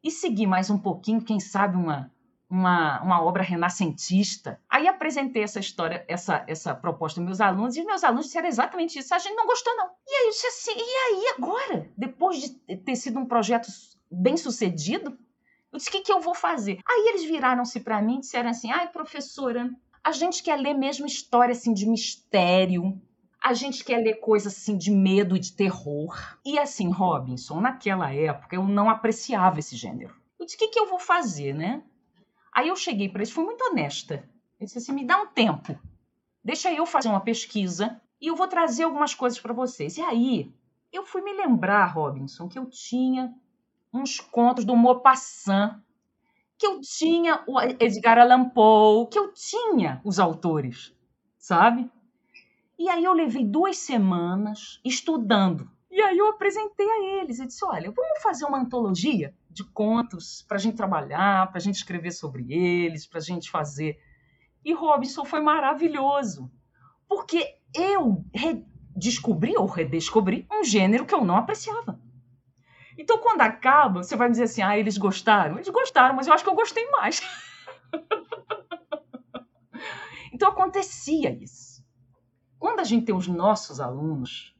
e 0.02 0.10
seguir 0.10 0.46
mais 0.46 0.70
um 0.70 0.78
pouquinho, 0.78 1.24
quem 1.24 1.40
sabe 1.40 1.76
uma 1.76 2.10
uma, 2.50 3.00
uma 3.00 3.22
obra 3.22 3.44
renascentista. 3.44 4.60
Aí 4.68 4.88
apresentei 4.88 5.44
essa 5.44 5.60
história, 5.60 6.04
essa, 6.08 6.44
essa 6.48 6.74
proposta 6.74 7.20
aos 7.20 7.26
meus 7.26 7.40
alunos, 7.40 7.76
e 7.76 7.84
meus 7.84 8.02
alunos 8.02 8.26
disseram 8.26 8.48
exatamente 8.48 8.98
isso. 8.98 9.14
A 9.14 9.18
gente 9.18 9.36
não 9.36 9.46
gostou, 9.46 9.74
não. 9.76 9.86
E 10.06 10.12
aí 10.12 10.24
eu 10.26 10.30
disse 10.30 10.46
assim, 10.48 10.74
e 10.76 10.80
aí 10.80 11.34
agora? 11.38 11.88
Depois 11.96 12.40
de 12.40 12.76
ter 12.78 12.96
sido 12.96 13.20
um 13.20 13.26
projeto 13.26 13.68
bem 14.10 14.36
sucedido, 14.36 15.16
eu 15.72 15.78
disse, 15.78 15.88
o 15.88 15.92
que, 15.92 16.00
que 16.00 16.12
eu 16.12 16.20
vou 16.20 16.34
fazer? 16.34 16.80
Aí 16.84 17.08
eles 17.10 17.24
viraram-se 17.24 17.78
para 17.78 18.02
mim 18.02 18.16
e 18.16 18.20
disseram 18.20 18.50
assim, 18.50 18.72
ai, 18.72 18.88
professora, 18.88 19.70
a 20.02 20.10
gente 20.10 20.42
quer 20.42 20.56
ler 20.56 20.74
mesmo 20.74 21.06
história 21.06 21.52
assim 21.52 21.72
de 21.72 21.86
mistério. 21.86 23.00
A 23.42 23.54
gente 23.54 23.84
quer 23.84 23.98
ler 23.98 24.20
coisas 24.20 24.54
assim 24.54 24.76
de 24.76 24.90
medo 24.90 25.36
e 25.36 25.40
de 25.40 25.52
terror. 25.52 26.14
E 26.44 26.58
assim, 26.58 26.90
Robinson, 26.90 27.60
naquela 27.60 28.12
época 28.12 28.54
eu 28.54 28.64
não 28.64 28.90
apreciava 28.90 29.58
esse 29.58 29.76
gênero. 29.76 30.14
Eu 30.38 30.44
disse: 30.44 30.56
o 30.56 30.58
que, 30.58 30.68
que 30.68 30.78
eu 30.78 30.88
vou 30.88 30.98
fazer, 30.98 31.54
né? 31.54 31.82
Aí 32.52 32.68
eu 32.68 32.76
cheguei 32.76 33.08
para 33.08 33.20
eles, 33.20 33.32
fui 33.32 33.44
muito 33.44 33.62
honesta. 33.64 34.28
Eu 34.58 34.66
disse 34.66 34.78
assim: 34.78 34.92
me 34.92 35.06
dá 35.06 35.20
um 35.20 35.26
tempo. 35.26 35.78
Deixa 36.44 36.72
eu 36.72 36.84
fazer 36.84 37.08
uma 37.08 37.20
pesquisa 37.20 38.00
e 38.20 38.26
eu 38.28 38.36
vou 38.36 38.48
trazer 38.48 38.84
algumas 38.84 39.14
coisas 39.14 39.40
para 39.40 39.54
vocês. 39.54 39.96
E 39.96 40.02
aí, 40.02 40.52
eu 40.92 41.04
fui 41.04 41.22
me 41.22 41.32
lembrar, 41.32 41.86
Robinson, 41.86 42.48
que 42.48 42.58
eu 42.58 42.66
tinha 42.66 43.34
uns 43.92 44.20
contos 44.20 44.64
do 44.64 44.76
Maupassant 44.76 45.80
que 46.60 46.66
eu 46.66 46.78
tinha 46.82 47.42
o 47.46 47.58
Edgar 47.58 48.18
Allan 48.18 48.50
Poe, 48.50 49.08
que 49.08 49.18
eu 49.18 49.32
tinha 49.32 49.98
os 50.04 50.18
autores, 50.18 50.94
sabe? 51.38 51.90
E 52.80 52.88
aí 52.88 53.04
eu 53.04 53.12
levei 53.12 53.44
duas 53.44 53.76
semanas 53.76 54.80
estudando. 54.82 55.70
E 55.90 56.00
aí 56.00 56.16
eu 56.16 56.30
apresentei 56.30 56.88
a 56.88 57.20
eles. 57.20 57.38
Eu 57.38 57.46
disse: 57.46 57.62
olha, 57.62 57.90
vamos 57.90 58.22
fazer 58.22 58.46
uma 58.46 58.58
antologia 58.58 59.34
de 59.50 59.62
contos 59.64 60.42
para 60.48 60.56
a 60.56 60.60
gente 60.60 60.78
trabalhar, 60.78 61.48
para 61.48 61.58
a 61.58 61.60
gente 61.60 61.74
escrever 61.74 62.10
sobre 62.10 62.50
eles, 62.50 63.06
para 63.06 63.18
a 63.18 63.22
gente 63.22 63.50
fazer. 63.50 64.00
E 64.64 64.72
Robinson 64.72 65.26
foi 65.26 65.42
maravilhoso, 65.42 66.50
porque 67.06 67.58
eu 67.74 68.24
descobri 68.96 69.54
ou 69.58 69.66
redescobri 69.66 70.46
um 70.50 70.64
gênero 70.64 71.04
que 71.04 71.14
eu 71.14 71.22
não 71.22 71.36
apreciava. 71.36 72.00
Então, 72.96 73.18
quando 73.18 73.42
acaba, 73.42 74.02
você 74.02 74.16
vai 74.16 74.30
dizer 74.30 74.44
assim: 74.44 74.62
ah, 74.62 74.78
eles 74.78 74.96
gostaram? 74.96 75.56
Eles 75.56 75.68
gostaram, 75.68 76.16
mas 76.16 76.26
eu 76.26 76.32
acho 76.32 76.42
que 76.42 76.48
eu 76.48 76.54
gostei 76.54 76.90
mais. 76.92 77.20
então, 80.32 80.48
acontecia 80.48 81.30
isso. 81.30 81.69
Quando 82.60 82.80
a 82.80 82.84
gente 82.84 83.06
tem 83.06 83.14
os 83.14 83.26
nossos 83.26 83.80
alunos, 83.80 84.54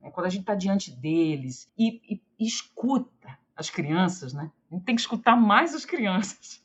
né, 0.00 0.10
quando 0.10 0.24
a 0.24 0.30
gente 0.30 0.40
está 0.40 0.54
diante 0.54 0.90
deles 0.90 1.70
e, 1.78 2.00
e, 2.14 2.22
e 2.40 2.46
escuta 2.46 3.38
as 3.54 3.68
crianças, 3.68 4.32
né? 4.32 4.50
A 4.70 4.74
gente 4.74 4.84
tem 4.86 4.94
que 4.94 5.02
escutar 5.02 5.36
mais 5.36 5.74
as 5.74 5.84
crianças. 5.84 6.64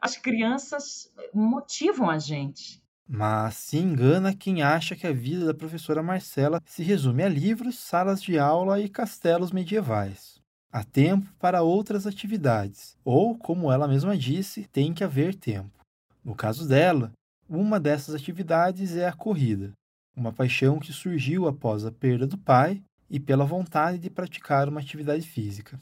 As 0.00 0.16
crianças 0.16 1.12
motivam 1.34 2.08
a 2.08 2.18
gente. 2.18 2.82
Mas 3.06 3.56
se 3.56 3.76
engana 3.76 4.34
quem 4.34 4.62
acha 4.62 4.96
que 4.96 5.06
a 5.06 5.12
vida 5.12 5.44
da 5.44 5.52
professora 5.52 6.02
Marcela 6.02 6.62
se 6.64 6.82
resume 6.82 7.22
a 7.22 7.28
livros, 7.28 7.78
salas 7.78 8.22
de 8.22 8.38
aula 8.38 8.80
e 8.80 8.88
castelos 8.88 9.52
medievais. 9.52 10.40
Há 10.72 10.82
tempo 10.82 11.30
para 11.38 11.60
outras 11.60 12.06
atividades, 12.06 12.96
ou, 13.04 13.36
como 13.36 13.70
ela 13.70 13.86
mesma 13.86 14.16
disse, 14.16 14.66
tem 14.72 14.94
que 14.94 15.04
haver 15.04 15.34
tempo. 15.34 15.84
No 16.24 16.34
caso 16.34 16.66
dela, 16.66 17.12
uma 17.46 17.78
dessas 17.78 18.14
atividades 18.14 18.96
é 18.96 19.06
a 19.06 19.12
corrida, 19.12 19.74
uma 20.16 20.32
paixão 20.32 20.78
que 20.78 20.92
surgiu 20.92 21.46
após 21.46 21.84
a 21.84 21.92
perda 21.92 22.26
do 22.26 22.38
pai 22.38 22.82
e 23.08 23.18
pela 23.18 23.44
vontade 23.44 23.98
de 23.98 24.10
praticar 24.10 24.68
uma 24.68 24.80
atividade 24.80 25.26
física. 25.26 25.78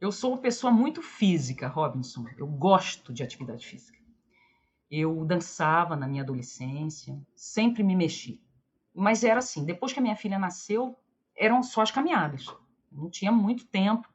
Eu 0.00 0.10
sou 0.10 0.32
uma 0.32 0.40
pessoa 0.40 0.72
muito 0.72 1.02
física, 1.02 1.68
Robinson. 1.68 2.26
Eu 2.36 2.46
gosto 2.46 3.12
de 3.12 3.22
atividade 3.22 3.66
física. 3.66 3.98
Eu 4.90 5.24
dançava 5.24 5.94
na 5.94 6.08
minha 6.08 6.22
adolescência, 6.22 7.20
sempre 7.34 7.82
me 7.82 7.94
mexi. 7.94 8.40
Mas 8.94 9.22
era 9.22 9.38
assim, 9.38 9.64
depois 9.64 9.92
que 9.92 9.98
a 9.98 10.02
minha 10.02 10.16
filha 10.16 10.38
nasceu, 10.38 10.98
eram 11.36 11.62
só 11.62 11.82
as 11.82 11.90
caminhadas. 11.90 12.46
Não 12.90 13.08
tinha 13.08 13.30
muito 13.30 13.66
tempo, 13.66 14.08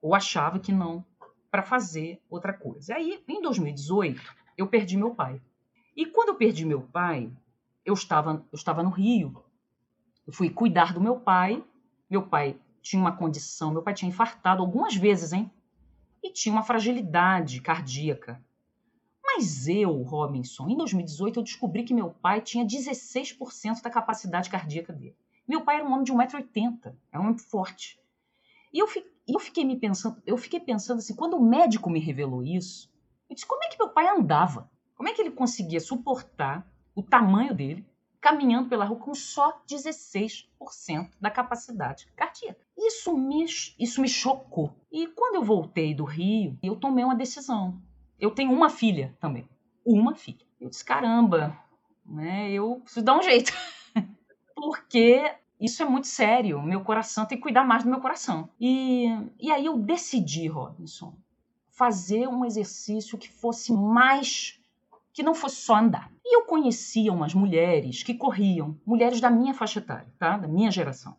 ou 0.00 0.14
achava 0.14 0.60
que 0.60 0.70
não, 0.70 1.04
para 1.50 1.62
fazer 1.62 2.22
outra 2.30 2.52
coisa. 2.52 2.94
Aí, 2.94 3.22
em 3.26 3.40
2018, 3.40 4.22
eu 4.56 4.68
perdi 4.68 4.96
meu 4.96 5.14
pai. 5.14 5.40
E 5.96 6.06
quando 6.06 6.28
eu 6.28 6.36
perdi 6.36 6.64
meu 6.64 6.82
pai, 6.82 7.32
eu 7.86 7.94
estava, 7.94 8.44
eu 8.52 8.56
estava 8.56 8.82
no 8.82 8.90
Rio. 8.90 9.42
Eu 10.26 10.32
fui 10.32 10.50
cuidar 10.50 10.92
do 10.92 11.00
meu 11.00 11.20
pai. 11.20 11.64
Meu 12.10 12.26
pai 12.28 12.60
tinha 12.82 13.00
uma 13.00 13.16
condição, 13.16 13.72
meu 13.72 13.82
pai 13.82 13.94
tinha 13.94 14.08
infartado 14.08 14.60
algumas 14.60 14.94
vezes, 14.94 15.32
hein? 15.32 15.50
E 16.22 16.32
tinha 16.32 16.52
uma 16.52 16.62
fragilidade 16.62 17.60
cardíaca. 17.60 18.44
Mas 19.24 19.66
eu, 19.66 20.02
Robinson, 20.02 20.68
em 20.68 20.76
2018 20.76 21.38
eu 21.38 21.42
descobri 21.42 21.84
que 21.84 21.94
meu 21.94 22.10
pai 22.10 22.40
tinha 22.40 22.64
16% 22.64 23.82
da 23.82 23.90
capacidade 23.90 24.50
cardíaca 24.50 24.92
dele. 24.92 25.16
Meu 25.48 25.62
pai 25.62 25.76
era 25.76 25.84
um 25.84 25.92
homem 25.92 26.04
de 26.04 26.12
1,80m, 26.12 26.94
era 27.12 27.22
um 27.22 27.26
homem 27.26 27.38
forte. 27.38 28.00
E 28.72 28.78
eu, 28.78 28.86
eu 29.28 29.38
fiquei 29.38 29.64
me 29.64 29.76
pensando, 29.76 30.20
eu 30.26 30.36
fiquei 30.36 30.60
pensando 30.60 30.98
assim, 30.98 31.14
quando 31.14 31.34
o 31.34 31.44
médico 31.44 31.90
me 31.90 32.00
revelou 32.00 32.42
isso, 32.42 32.92
eu 33.28 33.34
disse, 33.34 33.46
como 33.46 33.62
é 33.64 33.68
que 33.68 33.78
meu 33.78 33.90
pai 33.90 34.08
andava? 34.08 34.70
Como 34.94 35.08
é 35.08 35.12
que 35.12 35.20
ele 35.20 35.30
conseguia 35.30 35.80
suportar 35.80 36.66
o 36.96 37.02
tamanho 37.02 37.54
dele 37.54 37.86
caminhando 38.20 38.68
pela 38.68 38.84
rua 38.84 38.98
com 38.98 39.14
só 39.14 39.62
16% 39.70 40.48
da 41.20 41.30
capacidade 41.30 42.08
cardíaca? 42.16 42.58
Isso 42.76 43.16
me, 43.16 43.44
isso 43.78 44.00
me 44.00 44.08
chocou. 44.08 44.74
E 44.90 45.06
quando 45.06 45.36
eu 45.36 45.44
voltei 45.44 45.94
do 45.94 46.02
Rio, 46.02 46.58
eu 46.60 46.74
tomei 46.74 47.04
uma 47.04 47.14
decisão 47.14 47.80
eu 48.18 48.30
tenho 48.30 48.52
uma 48.52 48.70
filha 48.70 49.14
também. 49.20 49.48
Uma 49.84 50.14
filha. 50.14 50.44
Eu 50.60 50.70
disse, 50.70 50.84
caramba, 50.84 51.56
né? 52.04 52.50
Eu 52.50 52.80
preciso 52.82 53.04
dar 53.04 53.18
um 53.18 53.22
jeito. 53.22 53.52
Porque 54.54 55.34
isso 55.60 55.82
é 55.82 55.86
muito 55.86 56.06
sério. 56.06 56.62
Meu 56.62 56.82
coração 56.82 57.26
tem 57.26 57.36
que 57.36 57.42
cuidar 57.42 57.64
mais 57.64 57.84
do 57.84 57.90
meu 57.90 58.00
coração. 58.00 58.48
E, 58.58 59.06
e 59.38 59.50
aí 59.50 59.66
eu 59.66 59.78
decidi, 59.78 60.48
Robinson, 60.48 61.14
fazer 61.68 62.26
um 62.26 62.44
exercício 62.44 63.18
que 63.18 63.30
fosse 63.30 63.72
mais. 63.72 64.58
Que 65.16 65.22
não 65.22 65.34
fosse 65.34 65.56
só 65.56 65.76
andar. 65.76 66.12
E 66.22 66.36
eu 66.36 66.42
conhecia 66.42 67.10
umas 67.10 67.32
mulheres 67.32 68.02
que 68.02 68.12
corriam, 68.12 68.78
mulheres 68.84 69.18
da 69.18 69.30
minha 69.30 69.54
faixa 69.54 69.78
etária, 69.78 70.12
tá? 70.18 70.36
Da 70.36 70.46
minha 70.46 70.70
geração. 70.70 71.16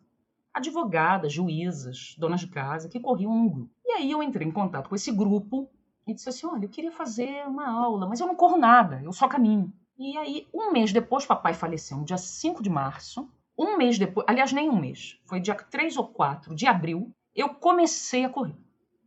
Advogadas, 0.54 1.32
juízas, 1.32 2.14
donas 2.16 2.38
de 2.38 2.46
casa, 2.46 2.88
que 2.88 3.00
corriam 3.00 3.34
num 3.34 3.48
grupo. 3.48 3.74
E 3.84 3.90
aí 3.90 4.10
eu 4.12 4.22
entrei 4.22 4.46
em 4.46 4.52
contato 4.52 4.88
com 4.88 4.94
esse 4.94 5.10
grupo 5.10 5.68
e 6.06 6.14
disse 6.14 6.28
assim: 6.28 6.46
Olha, 6.46 6.64
eu 6.64 6.68
queria 6.68 6.92
fazer 6.92 7.44
uma 7.48 7.68
aula, 7.68 8.06
mas 8.06 8.20
eu 8.20 8.28
não 8.28 8.36
corro 8.36 8.56
nada, 8.56 9.02
eu 9.02 9.12
só 9.12 9.26
caminho. 9.26 9.72
E 9.98 10.16
aí, 10.16 10.46
um 10.54 10.70
mês 10.70 10.92
depois, 10.92 11.26
papai 11.26 11.52
faleceu, 11.52 11.98
no 11.98 12.04
dia 12.04 12.18
5 12.18 12.62
de 12.62 12.70
março. 12.70 13.28
Um 13.58 13.76
mês 13.76 13.98
depois, 13.98 14.24
aliás, 14.28 14.52
nem 14.52 14.70
um 14.70 14.78
mês, 14.78 15.20
foi 15.24 15.40
dia 15.40 15.56
3 15.56 15.96
ou 15.96 16.06
4 16.06 16.54
de 16.54 16.68
abril, 16.68 17.10
eu 17.34 17.48
comecei 17.48 18.24
a 18.24 18.28
correr. 18.28 18.54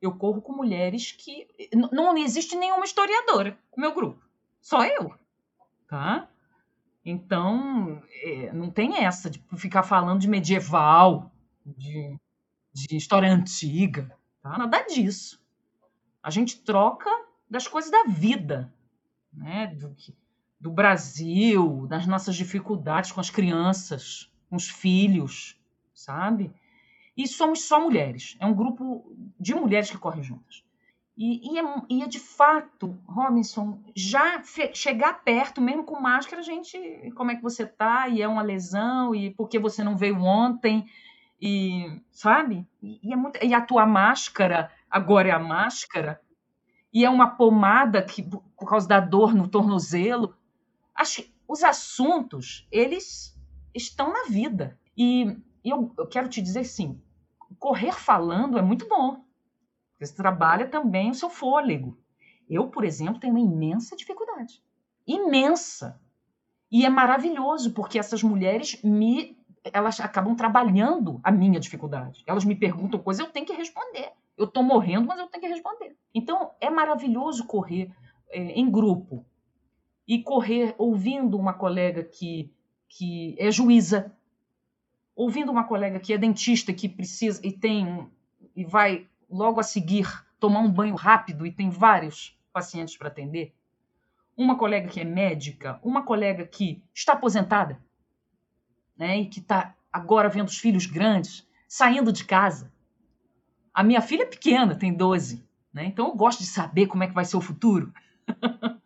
Eu 0.02 0.18
corro 0.18 0.42
com 0.42 0.52
mulheres 0.52 1.14
que. 1.14 1.48
Não 1.94 2.18
existe 2.18 2.58
nenhuma 2.58 2.84
historiadora 2.84 3.58
no 3.78 3.82
meu 3.82 3.94
grupo, 3.94 4.21
só 4.62 4.86
eu. 4.86 5.14
Tá? 5.88 6.30
Então, 7.04 8.02
é, 8.24 8.54
não 8.54 8.70
tem 8.70 9.04
essa 9.04 9.30
de 9.30 9.44
ficar 9.58 9.84
falando 9.84 10.22
de 10.22 10.30
medieval, 10.30 11.32
de, 11.66 12.18
de 12.72 12.96
história 12.96 13.32
antiga, 13.32 14.16
tá? 14.42 14.58
Nada 14.58 14.84
disso. 14.84 15.42
A 16.22 16.30
gente 16.30 16.62
troca 16.62 17.10
das 17.50 17.68
coisas 17.68 17.90
da 17.90 18.04
vida, 18.04 18.72
né? 19.34 19.68
Do, 19.68 19.96
do 20.60 20.72
Brasil, 20.72 21.88
das 21.88 22.06
nossas 22.06 22.36
dificuldades 22.36 23.12
com 23.12 23.20
as 23.20 23.32
crianças, 23.32 24.32
com 24.48 24.56
os 24.56 24.70
filhos, 24.70 25.58
sabe? 25.94 26.54
E 27.18 27.28
somos 27.28 27.64
só 27.64 27.82
mulheres. 27.82 28.38
É 28.40 28.46
um 28.46 28.54
grupo 28.54 29.12
de 29.40 29.56
mulheres 29.56 29.90
que 29.90 29.98
correm 29.98 30.24
juntas. 30.24 30.64
E, 31.24 31.54
e, 31.54 31.60
é, 31.60 32.04
é, 32.04 32.08
de 32.08 32.18
fato, 32.18 32.98
Robinson, 33.08 33.80
já 33.96 34.42
chegar 34.74 35.24
perto, 35.24 35.62
mesmo 35.62 35.84
com 35.84 36.00
máscara, 36.00 36.42
a 36.42 36.44
gente. 36.44 36.80
Como 37.16 37.30
é 37.30 37.36
que 37.36 37.44
você 37.44 37.64
tá? 37.64 38.08
E 38.08 38.24
é 38.24 38.28
uma 38.28 38.42
lesão, 38.42 39.14
e 39.14 39.30
por 39.30 39.48
que 39.48 39.60
você 39.60 39.84
não 39.84 39.96
veio 39.96 40.20
ontem? 40.20 40.90
E 41.40 42.02
sabe? 42.12 42.68
E, 42.82 43.00
e, 43.04 43.14
é 43.14 43.16
muito, 43.16 43.38
e 43.40 43.54
a 43.54 43.62
tua 43.62 43.86
máscara 43.86 44.72
agora 44.90 45.28
é 45.28 45.32
a 45.32 45.38
máscara, 45.38 46.20
e 46.92 47.06
é 47.06 47.10
uma 47.10 47.28
pomada 47.28 48.02
que, 48.02 48.24
por 48.24 48.68
causa 48.68 48.88
da 48.88 49.00
dor 49.00 49.36
no 49.36 49.48
tornozelo. 49.48 50.36
Acho 50.96 51.24
os 51.48 51.64
assuntos, 51.64 52.68
eles 52.72 53.40
estão 53.76 54.12
na 54.12 54.24
vida. 54.24 54.76
E 54.98 55.38
eu, 55.64 55.94
eu 56.00 56.08
quero 56.08 56.28
te 56.28 56.42
dizer 56.42 56.64
sim, 56.64 57.00
correr 57.60 57.94
falando 57.94 58.58
é 58.58 58.62
muito 58.64 58.88
bom. 58.88 59.24
Você 60.02 60.16
trabalha 60.16 60.68
também 60.68 61.12
o 61.12 61.16
seu 61.16 61.30
fôlego. 61.30 61.98
Eu, 62.50 62.68
por 62.68 62.84
exemplo, 62.84 63.20
tenho 63.20 63.34
uma 63.34 63.40
imensa 63.40 63.96
dificuldade. 63.96 64.62
Imensa. 65.06 66.02
E 66.72 66.86
é 66.86 66.90
maravilhoso, 66.90 67.72
porque 67.74 68.00
essas 68.00 68.24
mulheres 68.24 68.82
me 68.84 69.38
elas 69.64 70.00
acabam 70.00 70.36
trabalhando 70.36 71.20
a 71.24 71.32
minha 71.32 71.60
dificuldade. 71.60 72.24
Elas 72.26 72.44
me 72.44 72.56
perguntam 72.56 73.00
coisas, 73.00 73.24
eu 73.24 73.32
tenho 73.32 73.46
que 73.46 73.54
responder. 73.54 74.12
Eu 74.36 74.46
estou 74.46 74.64
morrendo, 74.64 75.06
mas 75.06 75.20
eu 75.20 75.28
tenho 75.28 75.44
que 75.44 75.50
responder. 75.50 75.96
Então, 76.16 76.50
é 76.60 76.68
maravilhoso 76.68 77.46
correr 77.46 77.92
é, 78.30 78.40
em 78.54 78.72
grupo 78.72 79.24
e 80.08 80.24
correr 80.24 80.74
ouvindo 80.80 81.38
uma 81.38 81.54
colega 81.54 82.04
que, 82.04 82.52
que 82.90 83.36
é 83.38 83.52
juíza, 83.52 84.12
ouvindo 85.16 85.52
uma 85.52 85.66
colega 85.66 86.00
que 86.00 86.12
é 86.12 86.18
dentista 86.18 86.74
que 86.74 86.90
precisa 86.90 87.40
e 87.46 87.52
tem 87.52 88.10
e 88.56 88.66
vai 88.66 89.08
logo 89.32 89.60
a 89.60 89.64
seguir 89.64 90.08
tomar 90.40 90.60
um 90.60 90.72
banho 90.72 90.96
rápido 90.96 91.46
e 91.46 91.52
tem 91.52 91.70
vários 91.70 92.38
pacientes 92.52 92.98
para 92.98 93.08
atender, 93.08 93.56
uma 94.36 94.58
colega 94.58 94.90
que 94.90 95.00
é 95.00 95.04
médica, 95.04 95.80
uma 95.84 96.04
colega 96.04 96.46
que 96.46 96.84
está 96.94 97.14
aposentada, 97.14 97.82
né, 98.98 99.20
e 99.20 99.26
que 99.28 99.40
está 99.40 99.76
agora 99.92 100.30
vendo 100.30 100.48
os 100.48 100.58
filhos 100.58 100.86
grandes, 100.86 101.48
saindo 101.68 102.12
de 102.12 102.26
casa. 102.26 102.72
A 103.74 103.84
minha 103.84 104.02
filha 104.02 104.24
é 104.24 104.26
pequena, 104.26 104.76
tem 104.76 104.94
12, 104.94 105.48
né, 105.72 105.86
então 105.86 106.08
eu 106.08 106.16
gosto 106.16 106.40
de 106.40 106.48
saber 106.48 106.88
como 106.88 107.04
é 107.04 107.08
que 107.08 107.14
vai 107.14 107.24
ser 107.24 107.38
o 107.38 107.42
futuro. 107.42 107.94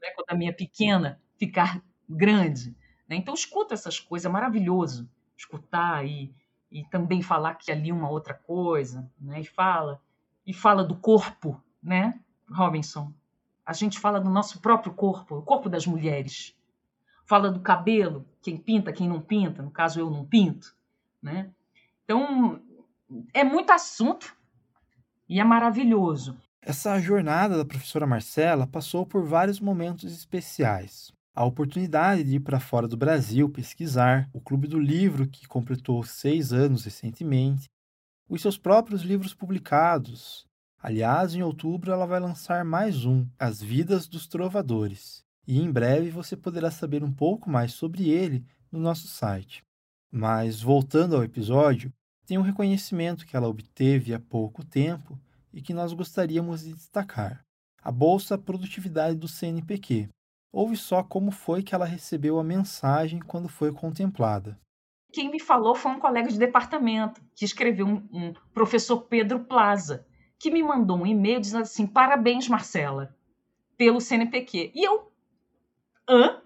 né, 0.00 0.10
quando 0.14 0.30
a 0.30 0.34
minha 0.34 0.52
pequena 0.52 1.20
ficar 1.36 1.82
grande. 2.08 2.76
Né? 3.08 3.16
Então 3.16 3.34
escuta 3.34 3.74
essas 3.74 3.98
coisas, 3.98 4.26
é 4.26 4.28
maravilhoso 4.28 5.08
escutar 5.36 6.06
e, 6.06 6.34
e 6.70 6.84
também 6.84 7.22
falar 7.22 7.54
que 7.54 7.70
ali 7.70 7.90
uma 7.90 8.08
outra 8.08 8.34
coisa, 8.34 9.10
né? 9.20 9.40
E 9.40 9.44
fala 9.44 10.00
e 10.46 10.54
fala 10.54 10.82
do 10.82 10.96
corpo, 10.96 11.60
né, 11.82 12.18
Robinson? 12.50 13.12
A 13.64 13.72
gente 13.72 13.98
fala 13.98 14.20
do 14.20 14.30
nosso 14.30 14.60
próprio 14.60 14.92
corpo, 14.92 15.36
o 15.36 15.42
corpo 15.42 15.68
das 15.68 15.86
mulheres 15.86 16.56
fala 17.30 17.48
do 17.48 17.60
cabelo, 17.60 18.26
quem 18.42 18.56
pinta, 18.56 18.92
quem 18.92 19.08
não 19.08 19.20
pinta, 19.20 19.62
no 19.62 19.70
caso 19.70 20.00
eu 20.00 20.10
não 20.10 20.24
pinto, 20.24 20.74
né? 21.22 21.48
Então, 22.04 22.60
é 23.32 23.44
muito 23.44 23.70
assunto 23.70 24.34
e 25.28 25.38
é 25.38 25.44
maravilhoso. 25.44 26.36
Essa 26.60 26.98
jornada 26.98 27.56
da 27.56 27.64
professora 27.64 28.04
Marcela 28.04 28.66
passou 28.66 29.06
por 29.06 29.24
vários 29.24 29.60
momentos 29.60 30.12
especiais. 30.12 31.12
A 31.40 31.44
oportunidade 31.46 32.22
de 32.22 32.34
ir 32.34 32.40
para 32.40 32.60
fora 32.60 32.86
do 32.86 32.98
Brasil 32.98 33.48
pesquisar, 33.48 34.28
o 34.30 34.42
Clube 34.42 34.68
do 34.68 34.78
Livro, 34.78 35.26
que 35.26 35.48
completou 35.48 36.04
seis 36.04 36.52
anos 36.52 36.84
recentemente, 36.84 37.64
os 38.28 38.42
seus 38.42 38.58
próprios 38.58 39.00
livros 39.00 39.32
publicados. 39.32 40.44
Aliás, 40.78 41.34
em 41.34 41.42
outubro 41.42 41.92
ela 41.92 42.04
vai 42.04 42.20
lançar 42.20 42.62
mais 42.62 43.06
um, 43.06 43.26
As 43.38 43.62
Vidas 43.62 44.06
dos 44.06 44.26
Trovadores, 44.26 45.24
e 45.46 45.58
em 45.58 45.72
breve 45.72 46.10
você 46.10 46.36
poderá 46.36 46.70
saber 46.70 47.02
um 47.02 47.10
pouco 47.10 47.48
mais 47.48 47.72
sobre 47.72 48.10
ele 48.10 48.44
no 48.70 48.78
nosso 48.78 49.08
site. 49.08 49.62
Mas, 50.12 50.60
voltando 50.60 51.16
ao 51.16 51.24
episódio, 51.24 51.90
tem 52.26 52.36
um 52.36 52.42
reconhecimento 52.42 53.24
que 53.24 53.34
ela 53.34 53.48
obteve 53.48 54.12
há 54.12 54.20
pouco 54.20 54.62
tempo 54.62 55.18
e 55.54 55.62
que 55.62 55.72
nós 55.72 55.94
gostaríamos 55.94 56.64
de 56.64 56.74
destacar: 56.74 57.42
a 57.82 57.90
Bolsa 57.90 58.36
Produtividade 58.36 59.16
do 59.16 59.26
CNPq. 59.26 60.10
Ouve 60.52 60.76
só 60.76 61.02
como 61.02 61.30
foi 61.30 61.62
que 61.62 61.74
ela 61.74 61.84
recebeu 61.84 62.38
a 62.38 62.44
mensagem 62.44 63.20
quando 63.20 63.48
foi 63.48 63.72
contemplada. 63.72 64.58
Quem 65.12 65.30
me 65.30 65.40
falou 65.40 65.74
foi 65.74 65.92
um 65.92 65.98
colega 65.98 66.28
de 66.28 66.38
departamento, 66.38 67.20
que 67.34 67.44
escreveu 67.44 67.86
um, 67.86 68.08
um 68.12 68.32
professor 68.52 69.02
Pedro 69.02 69.40
Plaza, 69.40 70.06
que 70.38 70.50
me 70.50 70.62
mandou 70.62 70.98
um 70.98 71.06
e-mail 71.06 71.40
dizendo 71.40 71.62
assim: 71.62 71.86
parabéns, 71.86 72.48
Marcela, 72.48 73.16
pelo 73.76 74.00
CNPq. 74.00 74.72
E 74.74 74.86
eu. 74.86 75.12
Hã? 76.08 76.40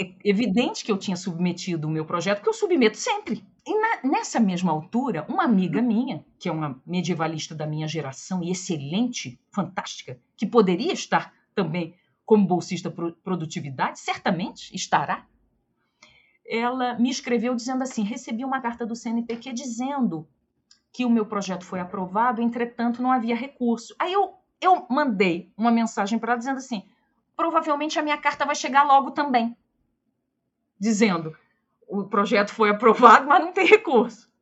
É 0.00 0.10
evidente 0.24 0.84
que 0.84 0.90
eu 0.90 0.98
tinha 0.98 1.16
submetido 1.16 1.86
o 1.86 1.90
meu 1.90 2.04
projeto, 2.04 2.38
porque 2.38 2.48
eu 2.48 2.54
submeto 2.54 2.96
sempre. 2.96 3.44
E 3.66 3.78
na, 3.78 4.10
nessa 4.10 4.40
mesma 4.40 4.72
altura, 4.72 5.24
uma 5.28 5.44
amiga 5.44 5.80
minha, 5.80 6.24
que 6.38 6.48
é 6.48 6.52
uma 6.52 6.80
medievalista 6.84 7.54
da 7.54 7.66
minha 7.66 7.86
geração 7.86 8.42
e 8.42 8.50
excelente, 8.50 9.38
fantástica, 9.52 10.18
que 10.36 10.46
poderia 10.46 10.92
estar 10.92 11.32
também 11.54 11.94
como 12.32 12.46
bolsista 12.46 12.90
pro, 12.90 13.12
produtividade, 13.12 14.00
certamente 14.00 14.74
estará, 14.74 15.26
ela 16.46 16.94
me 16.94 17.10
escreveu 17.10 17.54
dizendo 17.54 17.82
assim: 17.82 18.02
recebi 18.04 18.42
uma 18.42 18.58
carta 18.58 18.86
do 18.86 18.96
CNPq 18.96 19.52
dizendo 19.52 20.26
que 20.90 21.04
o 21.04 21.10
meu 21.10 21.26
projeto 21.26 21.62
foi 21.62 21.78
aprovado, 21.78 22.40
entretanto 22.40 23.02
não 23.02 23.12
havia 23.12 23.36
recurso. 23.36 23.94
Aí 23.98 24.14
eu, 24.14 24.32
eu 24.62 24.86
mandei 24.88 25.52
uma 25.58 25.70
mensagem 25.70 26.18
para 26.18 26.32
ela 26.32 26.38
dizendo 26.38 26.56
assim: 26.56 26.88
provavelmente 27.36 27.98
a 27.98 28.02
minha 28.02 28.16
carta 28.16 28.46
vai 28.46 28.54
chegar 28.54 28.84
logo 28.84 29.10
também. 29.10 29.54
Dizendo: 30.80 31.36
o 31.86 32.04
projeto 32.04 32.48
foi 32.48 32.70
aprovado, 32.70 33.26
mas 33.28 33.44
não 33.44 33.52
tem 33.52 33.66
recurso. 33.66 34.32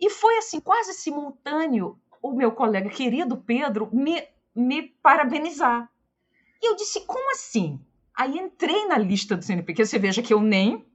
E 0.00 0.08
foi 0.08 0.38
assim, 0.38 0.60
quase 0.60 0.94
simultâneo, 0.94 2.00
o 2.22 2.32
meu 2.32 2.52
colega 2.52 2.88
querido 2.88 3.36
Pedro 3.36 3.90
me, 3.92 4.26
me 4.56 4.80
parabenizar. 5.02 5.92
E 6.62 6.70
eu 6.70 6.76
disse, 6.76 7.00
como 7.00 7.32
assim? 7.32 7.80
Aí 8.16 8.38
entrei 8.38 8.86
na 8.86 8.96
lista 8.96 9.36
do 9.36 9.44
CNPq, 9.44 9.84
você 9.84 9.98
veja 9.98 10.22
que 10.22 10.32
eu 10.32 10.40
nem, 10.40 10.86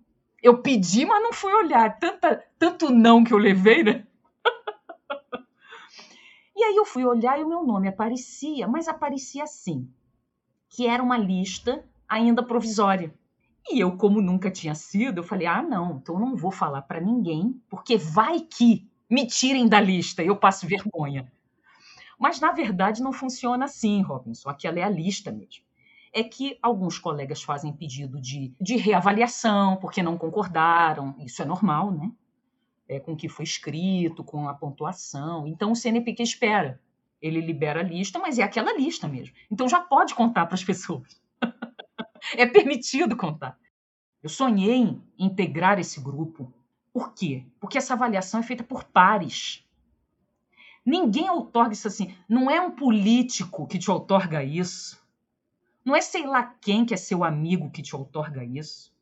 eu 0.41 0.61
pedi, 0.61 1.05
mas 1.05 1.21
não 1.21 1.33
fui 1.33 1.53
olhar, 1.53 1.99
Tanta, 1.99 2.43
tanto 2.57 2.89
não 2.89 3.23
que 3.23 3.33
eu 3.33 3.37
levei, 3.37 3.83
né? 3.83 4.07
e 6.55 6.63
aí 6.63 6.75
eu 6.75 6.85
fui 6.85 7.03
olhar 7.03 7.37
e 7.37 7.43
o 7.43 7.49
meu 7.49 7.65
nome 7.65 7.89
aparecia, 7.89 8.67
mas 8.67 8.87
aparecia 8.87 9.43
assim, 9.43 9.91
que 10.69 10.87
era 10.87 11.03
uma 11.03 11.17
lista 11.17 11.83
ainda 12.07 12.41
provisória. 12.41 13.13
E 13.69 13.81
eu, 13.81 13.97
como 13.97 14.21
nunca 14.21 14.49
tinha 14.49 14.73
sido, 14.73 15.19
eu 15.19 15.23
falei: 15.23 15.45
ah, 15.45 15.61
não, 15.61 15.97
então 15.97 16.17
não 16.17 16.35
vou 16.35 16.51
falar 16.51 16.83
para 16.83 17.01
ninguém, 17.01 17.61
porque 17.69 17.97
vai 17.97 18.39
que 18.39 18.89
me 19.09 19.27
tirem 19.27 19.67
da 19.67 19.81
lista 19.81 20.23
e 20.23 20.27
eu 20.27 20.37
passo 20.37 20.65
vergonha. 20.65 21.29
Mas, 22.17 22.39
na 22.39 22.51
verdade, 22.51 23.01
não 23.01 23.13
funciona 23.13 23.65
assim, 23.65 24.01
Robinson. 24.01 24.49
Aquela 24.49 24.79
é 24.79 24.83
a 24.83 24.89
lista 24.89 25.31
mesmo. 25.31 25.63
É 26.13 26.23
que 26.23 26.57
alguns 26.61 26.97
colegas 26.97 27.43
fazem 27.43 27.71
pedido 27.71 28.19
de, 28.19 28.53
de 28.59 28.75
reavaliação, 28.77 29.77
porque 29.77 30.01
não 30.01 30.17
concordaram. 30.17 31.15
Isso 31.19 31.41
é 31.41 31.45
normal, 31.45 31.91
né? 31.91 32.11
É, 32.89 32.99
com 32.99 33.13
o 33.13 33.17
que 33.17 33.29
foi 33.29 33.43
escrito, 33.43 34.23
com 34.23 34.47
a 34.47 34.53
pontuação. 34.53 35.45
Então, 35.45 35.71
o 35.71 35.75
CNPq 35.75 36.23
espera. 36.23 36.81
Ele 37.21 37.41
libera 37.41 37.81
a 37.81 37.83
lista, 37.83 38.17
mas 38.19 38.39
é 38.39 38.43
aquela 38.43 38.75
lista 38.75 39.07
mesmo. 39.07 39.35
Então, 39.51 39.67
já 39.67 39.79
pode 39.79 40.15
contar 40.15 40.45
para 40.45 40.55
as 40.55 40.63
pessoas 40.63 41.21
é 42.35 42.45
permitido 42.45 43.15
contar. 43.15 43.57
Eu 44.21 44.29
sonhei 44.29 44.75
em 44.75 45.03
integrar 45.17 45.79
esse 45.79 46.01
grupo. 46.01 46.51
Por 46.91 47.13
quê? 47.13 47.45
Porque 47.59 47.77
essa 47.77 47.93
avaliação 47.93 48.39
é 48.39 48.43
feita 48.43 48.63
por 48.63 48.83
pares. 48.83 49.63
Ninguém 50.87 51.29
outorga 51.29 51.73
isso 51.73 51.89
assim. 51.89 52.15
Não 52.29 52.49
é 52.49 52.61
um 52.61 52.71
político 52.71 53.67
que 53.67 53.77
te 53.77 53.91
outorga 53.91 54.41
isso. 54.41 54.97
Não 55.83 55.93
é 55.93 55.99
sei 55.99 56.25
lá 56.25 56.55
quem 56.61 56.85
que 56.85 56.93
é 56.93 56.97
seu 56.97 57.25
amigo 57.25 57.69
que 57.69 57.81
te 57.81 57.93
outorga 57.93 58.41
isso. 58.41 58.95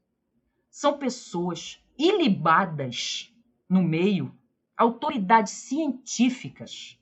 São 0.72 0.98
pessoas 0.98 1.80
ilibadas 1.96 3.32
no 3.70 3.84
meio, 3.84 4.34
autoridades 4.76 5.54
científicas, 5.54 7.00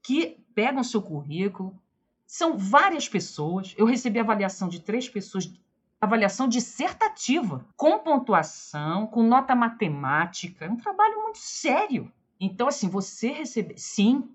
que 0.00 0.38
pegam 0.54 0.84
seu 0.84 1.02
currículo, 1.02 1.76
são 2.24 2.56
várias 2.56 3.08
pessoas. 3.08 3.74
Eu 3.76 3.86
recebi 3.86 4.20
avaliação 4.20 4.68
de 4.68 4.78
três 4.78 5.08
pessoas, 5.08 5.52
avaliação 6.00 6.46
dissertativa, 6.46 7.66
com 7.76 7.98
pontuação, 7.98 9.04
com 9.08 9.24
nota 9.24 9.56
matemática. 9.56 10.64
É 10.66 10.70
um 10.70 10.76
trabalho 10.76 11.22
muito 11.22 11.38
sério. 11.38 12.08
Então, 12.44 12.66
assim, 12.66 12.88
você 12.88 13.30
receber. 13.30 13.78
Sim, 13.78 14.28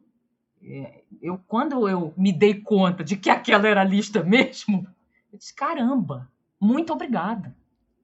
é, 0.63 1.03
eu 1.21 1.37
quando 1.45 1.89
eu 1.89 2.13
me 2.15 2.31
dei 2.31 2.61
conta 2.61 3.03
de 3.03 3.17
que 3.17 3.29
aquela 3.29 3.67
era 3.67 3.81
a 3.81 3.83
lista 3.83 4.23
mesmo, 4.23 4.87
eu 5.29 5.37
disse: 5.37 5.53
caramba, 5.53 6.31
muito 6.57 6.93
obrigada. 6.93 7.53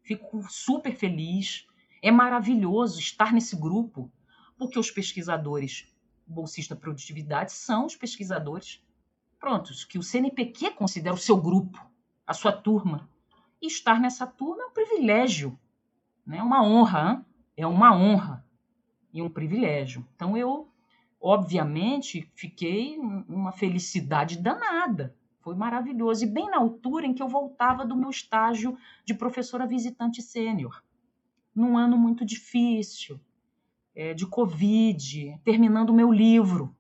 Fico 0.02 0.44
super 0.50 0.94
feliz. 0.94 1.66
É 2.02 2.12
maravilhoso 2.12 3.00
estar 3.00 3.32
nesse 3.32 3.56
grupo, 3.56 4.12
porque 4.58 4.78
os 4.78 4.92
pesquisadores 4.92 5.88
bolsista 6.28 6.76
produtividade 6.76 7.54
são 7.54 7.86
os 7.86 7.96
pesquisadores 7.96 8.84
prontos, 9.40 9.86
que 9.86 9.98
o 9.98 10.04
CNPq 10.04 10.72
considera 10.72 11.16
o 11.16 11.18
seu 11.18 11.38
grupo, 11.38 11.80
a 12.28 12.34
sua 12.34 12.52
turma. 12.52 13.10
E 13.62 13.68
estar 13.68 14.02
nessa 14.02 14.28
turma 14.28 14.64
é 14.64 14.66
um 14.66 14.74
privilégio, 14.74 15.58
né? 16.26 16.44
uma 16.44 16.62
honra, 16.62 17.12
hein? 17.12 17.26
é 17.56 17.66
uma 17.66 17.96
honra 17.96 18.43
e 19.14 19.22
um 19.22 19.30
privilégio. 19.30 20.06
Então 20.16 20.36
eu, 20.36 20.68
obviamente, 21.22 22.30
fiquei 22.36 22.98
uma 22.98 23.52
felicidade 23.52 24.38
danada. 24.38 25.16
Foi 25.40 25.56
maravilhoso. 25.56 26.24
E 26.24 26.28
bem 26.28 26.50
na 26.50 26.58
altura 26.58 27.06
em 27.06 27.14
que 27.14 27.22
eu 27.22 27.28
voltava 27.28 27.86
do 27.86 27.96
meu 27.96 28.10
estágio 28.10 28.78
de 29.06 29.14
professora 29.14 29.68
visitante 29.68 30.22
sênior, 30.22 30.84
num 31.56 31.78
ano 31.78 31.98
muito 31.98 32.26
difícil, 32.26 33.20
é, 33.96 34.14
de 34.14 34.26
Covid, 34.26 35.40
terminando 35.44 35.92
o 35.92 35.94
meu 35.94 36.12
livro 36.12 36.76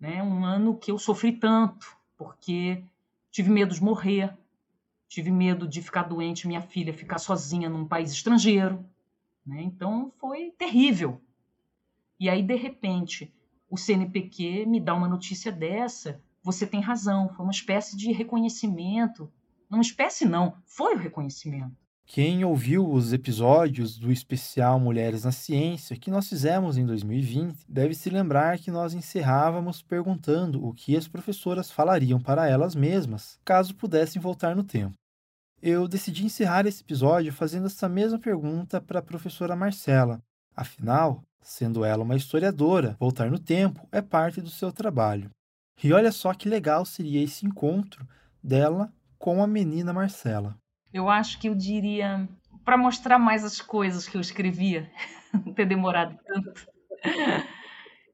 né? 0.00 0.22
Um 0.22 0.44
ano 0.44 0.76
que 0.76 0.90
eu 0.90 0.98
sofri 0.98 1.32
tanto, 1.32 1.94
porque 2.16 2.82
tive 3.30 3.50
medo 3.50 3.74
de 3.74 3.82
morrer, 3.82 4.34
tive 5.06 5.30
medo 5.30 5.68
de 5.68 5.82
ficar 5.82 6.04
doente, 6.04 6.48
minha 6.48 6.62
filha 6.62 6.94
ficar 6.94 7.18
sozinha 7.18 7.68
num 7.68 7.86
país 7.86 8.10
estrangeiro, 8.10 8.82
né? 9.44 9.62
Então 9.62 10.12
foi 10.18 10.50
terrível. 10.52 11.20
E 12.18 12.28
aí 12.28 12.42
de 12.42 12.54
repente 12.54 13.32
o 13.68 13.76
CNPq 13.76 14.66
me 14.66 14.80
dá 14.80 14.94
uma 14.94 15.08
notícia 15.08 15.52
dessa. 15.52 16.20
Você 16.42 16.66
tem 16.66 16.80
razão, 16.80 17.28
foi 17.28 17.44
uma 17.44 17.52
espécie 17.52 17.96
de 17.96 18.12
reconhecimento. 18.12 19.30
Não, 19.68 19.78
uma 19.78 19.82
espécie 19.82 20.24
não, 20.24 20.56
foi 20.66 20.94
o 20.94 20.98
reconhecimento. 20.98 21.76
Quem 22.12 22.44
ouviu 22.44 22.90
os 22.90 23.12
episódios 23.12 23.96
do 23.96 24.10
especial 24.10 24.80
Mulheres 24.80 25.22
na 25.22 25.30
Ciência 25.30 25.96
que 25.96 26.10
nós 26.10 26.28
fizemos 26.28 26.76
em 26.76 26.84
2020 26.84 27.64
deve 27.68 27.94
se 27.94 28.10
lembrar 28.10 28.58
que 28.58 28.68
nós 28.68 28.94
encerrávamos 28.94 29.80
perguntando 29.80 30.66
o 30.66 30.74
que 30.74 30.96
as 30.96 31.06
professoras 31.06 31.70
falariam 31.70 32.18
para 32.18 32.48
elas 32.48 32.74
mesmas 32.74 33.38
caso 33.44 33.76
pudessem 33.76 34.20
voltar 34.20 34.56
no 34.56 34.64
tempo. 34.64 34.99
Eu 35.62 35.86
decidi 35.86 36.24
encerrar 36.24 36.66
esse 36.66 36.82
episódio 36.82 37.30
fazendo 37.34 37.66
essa 37.66 37.86
mesma 37.86 38.18
pergunta 38.18 38.80
para 38.80 39.00
a 39.00 39.02
professora 39.02 39.54
Marcela. 39.54 40.22
Afinal, 40.56 41.22
sendo 41.42 41.84
ela 41.84 42.02
uma 42.02 42.16
historiadora, 42.16 42.96
voltar 42.98 43.30
no 43.30 43.38
tempo 43.38 43.86
é 43.92 44.00
parte 44.00 44.40
do 44.40 44.48
seu 44.48 44.72
trabalho. 44.72 45.30
E 45.84 45.92
olha 45.92 46.10
só 46.12 46.32
que 46.32 46.48
legal 46.48 46.86
seria 46.86 47.22
esse 47.22 47.44
encontro 47.44 48.08
dela 48.42 48.90
com 49.18 49.42
a 49.42 49.46
menina 49.46 49.92
Marcela. 49.92 50.56
Eu 50.94 51.10
acho 51.10 51.38
que 51.38 51.50
eu 51.50 51.54
diria 51.54 52.26
para 52.64 52.78
mostrar 52.78 53.18
mais 53.18 53.44
as 53.44 53.60
coisas 53.60 54.08
que 54.08 54.16
eu 54.16 54.20
escrevia, 54.20 54.90
não 55.44 55.52
ter 55.52 55.66
demorado 55.66 56.18
tanto. 56.26 56.66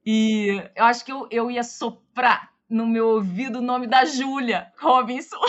E 0.05 0.63
eu 0.75 0.85
acho 0.85 1.05
que 1.05 1.13
eu, 1.13 1.29
eu 1.31 1.49
ia 1.49 1.63
soprar 1.63 2.56
no 2.69 2.87
meu 2.87 3.09
ouvido 3.09 3.59
o 3.59 3.63
nome 3.63 3.87
da 3.87 4.05
Júlia 4.05 4.73
Robinson. 4.79 5.39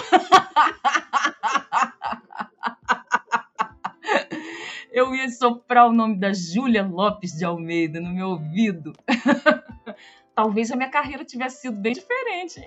Eu 4.91 5.13
ia 5.13 5.29
soprar 5.29 5.87
o 5.87 5.93
nome 5.93 6.17
da 6.17 6.33
Júlia 6.33 6.83
Lopes 6.83 7.33
de 7.33 7.45
Almeida 7.45 8.01
no 8.01 8.09
meu 8.09 8.29
ouvido. 8.29 8.93
talvez 10.37 10.71
a 10.71 10.75
minha 10.75 10.91
carreira 10.91 11.25
tivesse 11.25 11.61
sido 11.61 11.79
bem 11.79 11.93
diferente. 11.93 12.61